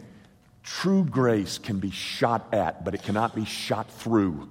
true 0.63 1.03
grace 1.03 1.57
can 1.57 1.79
be 1.79 1.91
shot 1.91 2.53
at, 2.53 2.85
but 2.85 2.93
it 2.93 3.03
cannot 3.03 3.35
be 3.35 3.43
shot 3.43 3.91
through. 3.91 4.47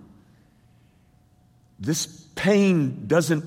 This 1.79 2.05
pain 2.35 3.07
doesn't 3.07 3.47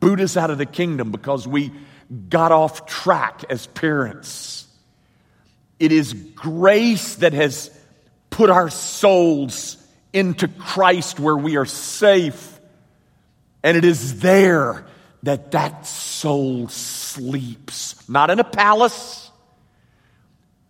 boot 0.00 0.20
us 0.20 0.38
out 0.38 0.48
of 0.48 0.56
the 0.56 0.64
kingdom 0.64 1.10
because 1.10 1.46
we 1.46 1.70
got 2.30 2.52
off 2.52 2.86
track 2.86 3.44
as 3.50 3.66
parents. 3.66 4.66
It 5.78 5.92
is 5.92 6.14
grace 6.14 7.16
that 7.16 7.34
has 7.34 7.70
put 8.30 8.48
our 8.48 8.70
souls 8.70 9.76
into 10.14 10.48
Christ 10.48 11.20
where 11.20 11.36
we 11.36 11.58
are 11.58 11.66
safe 11.66 12.55
and 13.66 13.76
it 13.76 13.84
is 13.84 14.20
there 14.20 14.86
that 15.24 15.50
that 15.50 15.88
soul 15.88 16.68
sleeps, 16.68 18.08
not 18.08 18.30
in 18.30 18.38
a 18.38 18.44
palace, 18.44 19.28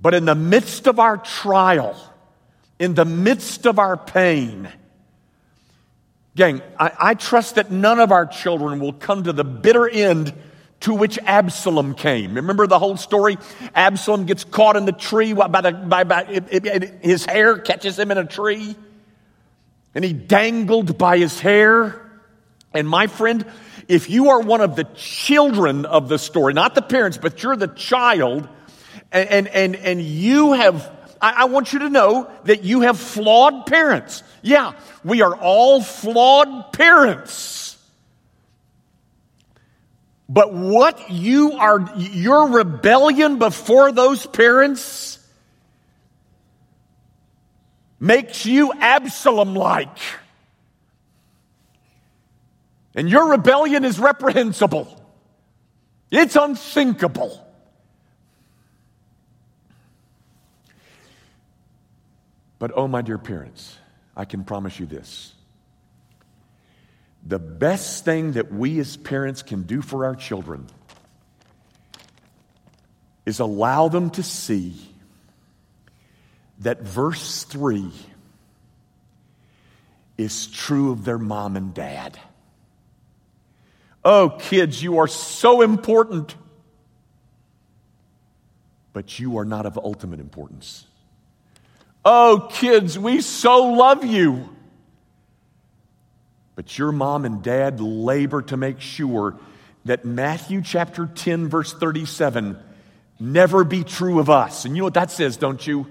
but 0.01 0.15
in 0.15 0.25
the 0.25 0.35
midst 0.35 0.87
of 0.87 0.99
our 0.99 1.19
trial, 1.19 1.95
in 2.79 2.95
the 2.95 3.05
midst 3.05 3.67
of 3.67 3.79
our 3.79 3.99
pain. 3.99 4.73
Gang, 6.37 6.63
I, 6.81 6.91
I, 6.99 7.15
trust 7.15 7.57
that 7.57 7.71
none 7.71 8.01
of 8.01 8.13
our 8.13 8.25
children 8.25 8.81
will 8.81 8.95
come 8.95 9.25
to 9.25 9.33
the 9.35 9.45
bitter 9.45 9.87
end 9.87 10.33
to 10.81 10.95
which 10.95 11.19
Absalom 11.19 11.95
came. 11.95 12.33
Remember 12.37 12.67
the 12.67 12.79
whole 12.79 12.97
story? 12.97 13.37
Absalom 13.75 14.25
gets 14.25 14.45
caught 14.45 14.77
in 14.77 14.87
the 14.87 14.93
tree 14.93 15.35
by, 15.35 15.61
the, 15.61 15.73
by, 15.73 16.05
by 16.05 16.23
it, 16.25 16.45
it, 16.51 17.05
his 17.05 17.27
hair 17.27 17.59
catches 17.59 17.99
him 17.99 18.11
in 18.11 18.17
a 18.17 18.25
tree, 18.25 18.75
and 19.95 20.03
he 20.03 20.15
dangled 20.15 20.97
by 20.97 21.19
his 21.19 21.39
hair. 21.41 22.03
And 22.77 22.89
my 22.89 23.07
friend, 23.07 23.45
if 23.89 24.11
you 24.11 24.31
are 24.31 24.41
one 24.41 24.61
of 24.61 24.77
the 24.77 24.85
children 24.95 25.87
of 25.87 26.09
the 26.09 26.19
story, 26.19 26.53
not 26.53 26.75
the 26.75 26.83
parents, 26.83 27.19
but 27.19 27.43
you're 27.43 27.57
the 27.57 27.69
child, 27.69 28.49
and, 29.11 29.29
and, 29.29 29.49
and, 29.49 29.77
and 29.77 30.03
you 30.03 30.53
have, 30.53 30.91
I, 31.21 31.43
I 31.43 31.45
want 31.47 31.73
you 31.73 31.81
to 31.81 31.91
know 31.91 32.31
that 32.45 32.65
you 32.65 32.83
have 32.83 32.99
flawed 32.99 33.67
parents. 33.67 34.23
Yeah, 34.43 34.75
we 35.05 35.23
are 35.23 35.35
all 35.35 35.83
flawed 35.83 36.73
parents. 36.73 37.79
But 40.29 40.53
what 40.53 41.11
you 41.11 41.53
are, 41.53 41.89
your 41.97 42.51
rebellion 42.51 43.39
before 43.39 43.93
those 43.93 44.27
parents 44.27 45.19
makes 48.01 48.45
you 48.45 48.73
Absalom 48.73 49.55
like. 49.55 49.99
And 52.97 53.11
your 53.11 53.31
rebellion 53.31 53.85
is 53.85 54.01
reprehensible. 54.01 54.89
It's 56.11 56.35
unthinkable. 56.35 57.47
But 62.59 62.73
oh, 62.75 62.89
my 62.89 63.03
dear 63.03 63.19
parents, 63.19 63.77
I 64.17 64.25
can 64.25 64.45
promise 64.45 64.81
you 64.81 64.87
this. 64.87 65.35
The 67.27 67.39
best 67.39 68.07
thing 68.07 68.33
that 68.33 68.51
we 68.51 68.79
as 68.79 68.97
parents 68.97 69.43
can 69.43 69.65
do 69.65 69.83
for 69.83 70.07
our 70.07 70.15
children 70.15 70.67
is 73.27 73.41
allow 73.41 73.89
them 73.89 74.09
to 74.11 74.23
see 74.23 74.75
that 76.61 76.81
verse 76.81 77.45
3 77.45 77.91
is 80.17 80.47
true 80.47 80.93
of 80.93 81.05
their 81.05 81.19
mom 81.19 81.57
and 81.57 81.75
dad. 81.75 82.19
Oh, 84.09 84.29
kids, 84.31 84.81
you 84.81 84.99
are 84.99 85.09
so 85.09 85.63
important. 85.63 86.37
But 88.93 89.19
you 89.19 89.39
are 89.39 89.45
not 89.45 89.67
of 89.67 89.77
ultimate 89.77 90.21
importance. 90.21 90.87
Oh, 92.05 92.49
kids, 92.53 92.97
we 92.97 93.21
so 93.21 93.65
love 93.73 94.05
you. 94.05 94.49
But 96.55 96.79
your 96.79 96.93
mom 96.93 97.25
and 97.25 97.43
dad 97.43 97.81
labor 97.81 98.43
to 98.43 98.57
make 98.57 98.81
sure 98.81 99.41
that 99.87 100.05
Matthew 100.05 100.63
chapter 100.63 101.07
10, 101.07 101.49
verse 101.49 101.73
37, 101.73 102.57
never 103.19 103.65
be 103.65 103.83
true 103.83 104.21
of 104.21 104.31
us. 104.31 104.65
And 104.65 104.77
you 104.77 104.83
know 104.83 104.87
what 104.87 104.95
that 104.95 105.11
says, 105.11 105.37
don't 105.37 105.67
you? 105.67 105.85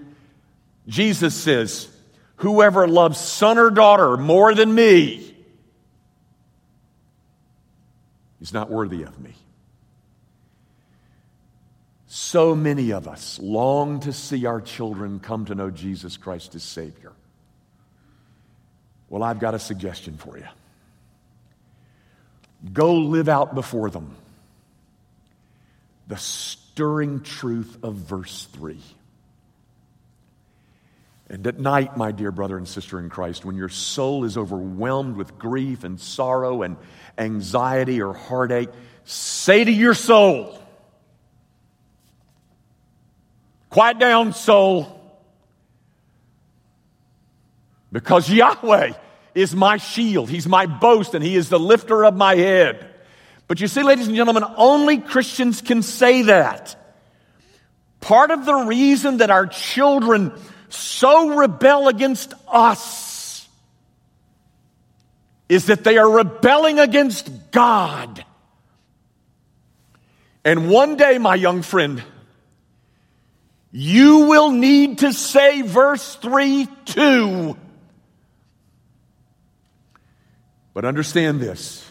Jesus 0.88 1.36
says, 1.36 1.90
Whoever 2.38 2.88
loves 2.88 3.20
son 3.20 3.58
or 3.58 3.72
daughter 3.72 4.16
more 4.16 4.56
than 4.56 4.74
me 4.74 5.35
He's 8.40 8.54
not 8.54 8.70
worthy 8.70 9.04
of 9.04 9.20
me. 9.20 9.34
So 12.08 12.56
many 12.56 12.92
of 12.92 13.08
us 13.08 13.40
long 13.40 14.00
to 14.02 14.14
see 14.14 14.46
our 14.46 14.62
children 14.62 15.20
come 15.20 15.46
to 15.46 15.56
know 15.56 15.70
Jesus 15.70 16.18
Christ 16.18 16.56
as 16.56 16.64
Savior. 16.64 17.12
Well, 19.10 19.24
I've 19.24 19.40
got 19.40 19.54
a 19.54 19.60
suggestion 19.60 20.18
for 20.18 20.38
you. 20.38 20.48
Go 22.72 22.96
live 22.96 23.30
out 23.30 23.54
before 23.54 23.90
them 23.90 24.16
the 26.08 26.18
stirring 26.18 27.22
truth 27.22 27.78
of 27.84 27.96
verse 27.96 28.48
3. 28.54 28.80
And 31.36 31.46
at 31.48 31.60
night, 31.60 31.98
my 31.98 32.14
dear 32.14 32.32
brother 32.32 32.58
and 32.58 32.66
sister 32.66 32.98
in 32.98 33.10
Christ, 33.10 33.44
when 33.44 33.58
your 33.58 33.68
soul 33.68 34.24
is 34.24 34.38
overwhelmed 34.38 35.18
with 35.18 35.38
grief 35.38 35.84
and 35.84 36.00
sorrow 36.00 36.62
and 36.62 36.78
anxiety 37.18 38.02
or 38.02 38.14
heartache, 38.14 38.70
say 39.04 39.62
to 39.62 39.70
your 39.70 39.94
soul, 39.94 40.58
Quiet 43.70 44.00
down, 44.00 44.32
soul. 44.32 44.98
Because 47.92 48.30
Yahweh 48.30 48.94
is 49.34 49.54
my 49.54 49.76
shield, 49.76 50.30
He's 50.30 50.48
my 50.48 50.68
boast, 50.68 51.16
and 51.16 51.22
He 51.22 51.36
is 51.36 51.50
the 51.50 51.60
lifter 51.60 52.06
of 52.06 52.16
my 52.16 52.36
head. 52.38 52.90
But 53.50 53.60
you 53.60 53.68
see, 53.68 53.84
ladies 53.84 54.08
and 54.08 54.16
gentlemen, 54.16 54.46
only 54.56 55.00
Christians 55.00 55.60
can 55.60 55.82
say 55.82 56.22
that. 56.22 56.82
Part 58.00 58.32
of 58.32 58.46
the 58.46 58.56
reason 58.56 59.18
that 59.18 59.32
our 59.32 59.48
children 59.48 60.32
so 60.76 61.38
rebel 61.38 61.88
against 61.88 62.34
us 62.48 63.48
is 65.48 65.68
that 65.68 65.84
they 65.84 65.98
are 65.98 66.10
rebelling 66.10 66.80
against 66.80 67.52
God. 67.52 68.26
And 70.44 70.70
one 70.70 70.96
day, 70.96 71.18
my 71.18 71.36
young 71.36 71.62
friend, 71.62 72.04
you 73.72 74.28
will 74.28 74.52
need 74.52 75.00
to 75.00 75.12
say 75.12 75.62
verse 75.62 76.16
3 76.16 76.68
too. 76.86 77.58
But 80.74 80.86
understand 80.86 81.40
this 81.40 81.90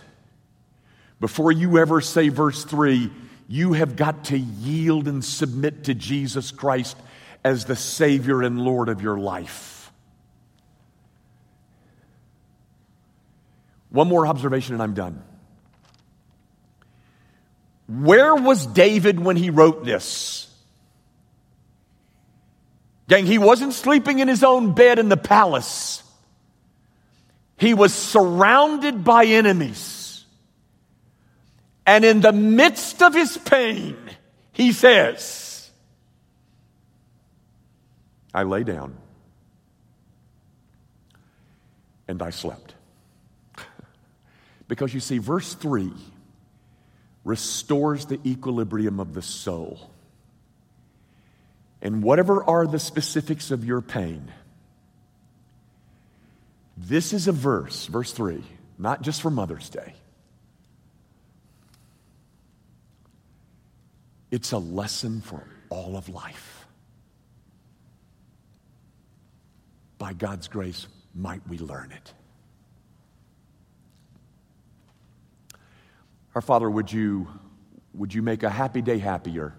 before 1.21 1.53
you 1.53 1.79
ever 1.79 2.01
say 2.01 2.29
verse 2.29 2.65
3, 2.65 3.11
you 3.49 3.73
have 3.73 3.97
got 3.97 4.25
to 4.27 4.39
yield 4.39 5.09
and 5.09 5.25
submit 5.25 5.85
to 5.85 5.95
Jesus 5.95 6.51
Christ 6.51 6.97
as 7.45 7.67
the 7.67 7.77
Savior 7.77 8.43
and 8.43 8.61
Lord 8.61 8.89
of 8.89 9.03
your 9.03 9.19
life. 9.19 9.93
One 13.91 14.09
more 14.09 14.27
observation 14.27 14.75
and 14.75 14.83
I'm 14.83 14.95
done. 14.95 15.23
Where 17.87 18.35
was 18.35 18.67
David 18.67 19.21
when 19.21 19.37
he 19.37 19.51
wrote 19.51 19.85
this? 19.85 20.51
Gang, 23.09 23.27
he 23.27 23.39
wasn't 23.39 23.75
sleeping 23.75 24.19
in 24.19 24.29
his 24.29 24.43
own 24.43 24.73
bed 24.73 24.99
in 24.99 25.11
the 25.11 25.17
palace. 25.17 26.03
He 27.59 27.75
was 27.75 27.93
surrounded 27.93 29.05
by 29.05 29.27
enemies. 29.27 30.25
And 31.87 32.05
in 32.05 32.23
the 32.23 32.33
midst 32.33 33.03
of 33.03 33.15
his 33.15 33.37
pain, 33.37 33.97
he 34.53 34.73
says, 34.73 35.44
I 38.35 38.43
lay 38.43 38.65
down 38.65 38.97
and 42.09 42.21
I 42.21 42.31
slept. 42.31 42.75
because 44.69 44.93
you 44.93 45.01
see, 45.01 45.19
verse 45.19 45.55
3 45.55 45.93
restores 47.25 48.07
the 48.07 48.21
equilibrium 48.27 49.01
of 49.01 49.15
the 49.15 49.23
soul. 49.23 49.91
And 51.81 52.03
whatever 52.03 52.43
are 52.45 52.67
the 52.67 52.79
specifics 52.79 53.51
of 53.51 53.65
your 53.65 53.81
pain, 53.81 54.33
this 56.77 57.13
is 57.13 57.29
a 57.29 57.33
verse, 57.33 57.87
verse 57.87 58.13
3, 58.13 58.43
not 58.79 59.03
just 59.03 59.23
for 59.23 59.31
Mother's 59.31 59.69
Day. 59.69 59.95
It's 64.31 64.51
a 64.53 64.59
lesson 64.59 65.21
for 65.21 65.45
all 65.71 65.97
of 65.97 66.09
life. 66.09 66.54
By 70.05 70.13
God's 70.13 70.49
grace, 70.49 70.87
might 71.15 71.41
we 71.49 71.57
learn 71.57 71.91
it. 71.91 72.13
Our 76.35 76.43
Father, 76.43 76.69
would 76.69 76.93
you, 76.93 77.27
would 77.95 78.13
you 78.13 78.21
make 78.21 78.43
a 78.43 78.51
happy 78.51 78.83
day 78.83 78.99
happier? 78.99 79.55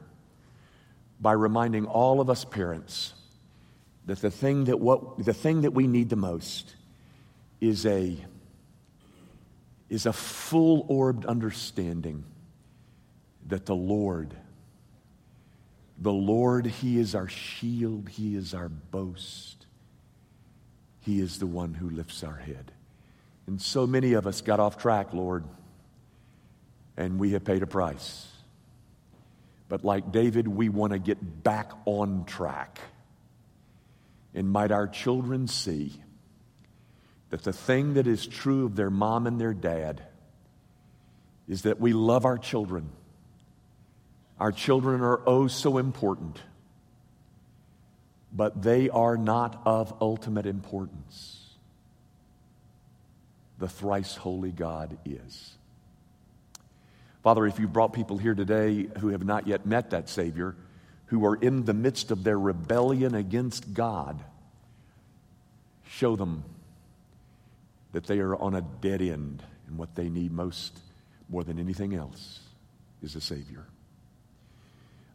by 1.20 1.32
reminding 1.32 1.86
all 1.86 2.22
of 2.22 2.30
us 2.30 2.46
parents 2.46 3.16
that 4.06 4.22
the 4.22 4.30
thing 4.30 4.66
that, 4.66 4.80
what, 4.80 5.18
the 5.18 5.34
thing 5.34 5.62
that 5.62 5.72
we 5.72 5.88
need 5.88 6.10
the 6.10 6.16
most 6.16 6.76
is 7.60 7.86
a, 7.88 8.16
is 9.90 10.06
a 10.06 10.14
full 10.14 10.86
orbed 10.88 11.26
understanding 11.26 12.24
that 13.48 13.66
the 13.66 13.76
Lord, 13.76 14.36
the 15.98 16.14
Lord, 16.14 16.68
He 16.68 17.00
is 17.00 17.16
our 17.16 17.30
shield, 17.30 18.10
He 18.10 18.36
is 18.36 18.54
our 18.54 18.70
boast, 18.70 19.55
He 21.06 21.20
is 21.20 21.38
the 21.38 21.48
one 21.48 21.76
who 21.76 21.90
lifts 21.90 22.24
our 22.24 22.36
head. 22.36 22.72
And 23.46 23.62
so 23.62 23.86
many 23.86 24.14
of 24.14 24.26
us 24.26 24.42
got 24.42 24.60
off 24.60 24.78
track, 24.80 25.14
Lord, 25.14 25.44
and 26.98 27.20
we 27.20 27.32
have 27.32 27.44
paid 27.44 27.62
a 27.62 27.68
price. 27.68 28.28
But 29.70 29.84
like 29.84 30.12
David, 30.12 30.48
we 30.48 30.70
want 30.70 30.94
to 30.94 31.00
get 31.00 31.44
back 31.44 31.72
on 31.86 32.26
track. 32.26 32.80
And 34.34 34.50
might 34.50 34.72
our 34.72 34.88
children 34.88 35.48
see 35.48 35.94
that 37.30 37.44
the 37.44 37.54
thing 37.54 37.94
that 37.96 38.08
is 38.08 38.26
true 38.26 38.66
of 38.66 38.76
their 38.76 38.90
mom 38.90 39.28
and 39.28 39.40
their 39.40 39.54
dad 39.54 40.02
is 41.48 41.64
that 41.64 41.80
we 41.80 41.94
love 41.94 42.26
our 42.26 42.38
children. 42.38 42.90
Our 44.40 44.52
children 44.52 45.02
are 45.02 45.22
oh 45.28 45.48
so 45.48 45.78
important, 45.78 46.40
but 48.36 48.62
they 48.62 48.90
are 48.90 49.16
not 49.16 49.62
of 49.66 49.94
ultimate 50.02 50.46
importance. 50.46 51.42
The 53.58 53.70
thrice 53.70 54.16
holy 54.16 54.52
God 54.52 54.98
is. 55.06 55.54
Father, 57.24 57.48
if 57.48 57.60
you 57.60 57.68
brought 57.68 57.94
people 57.94 58.18
here 58.18 58.36
today 58.36 58.88
who 59.00 59.08
have 59.10 59.24
not 59.24 59.48
yet 59.48 59.66
met 59.66 59.92
that 59.92 60.10
Savior, 60.10 60.56
who 61.08 61.26
are 61.26 61.36
in 61.36 61.64
the 61.64 61.74
midst 61.74 62.12
of 62.12 62.24
their 62.24 62.38
rebellion 62.38 63.16
against 63.16 63.74
God, 63.74 64.22
show 65.88 66.18
them 66.18 66.44
that 67.94 68.06
they 68.06 68.20
are 68.20 68.36
on 68.36 68.54
a 68.54 68.62
dead 68.62 69.02
end 69.02 69.42
and 69.68 69.78
what 69.78 69.96
they 69.96 70.10
need 70.10 70.34
most, 70.34 70.78
more 71.30 71.44
than 71.44 71.58
anything 71.58 71.96
else, 71.96 72.42
is 73.02 73.16
a 73.16 73.22
Savior. 73.22 73.66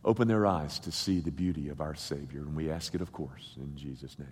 Open 0.04 0.28
their 0.28 0.46
eyes 0.46 0.78
to 0.80 0.92
see 0.92 1.20
the 1.20 1.30
beauty 1.30 1.68
of 1.68 1.80
our 1.80 1.94
Savior, 1.94 2.40
and 2.40 2.56
we 2.56 2.70
ask 2.70 2.94
it, 2.94 3.00
of 3.00 3.12
course, 3.12 3.56
in 3.56 3.76
Jesus' 3.76 4.18
name. 4.18 4.28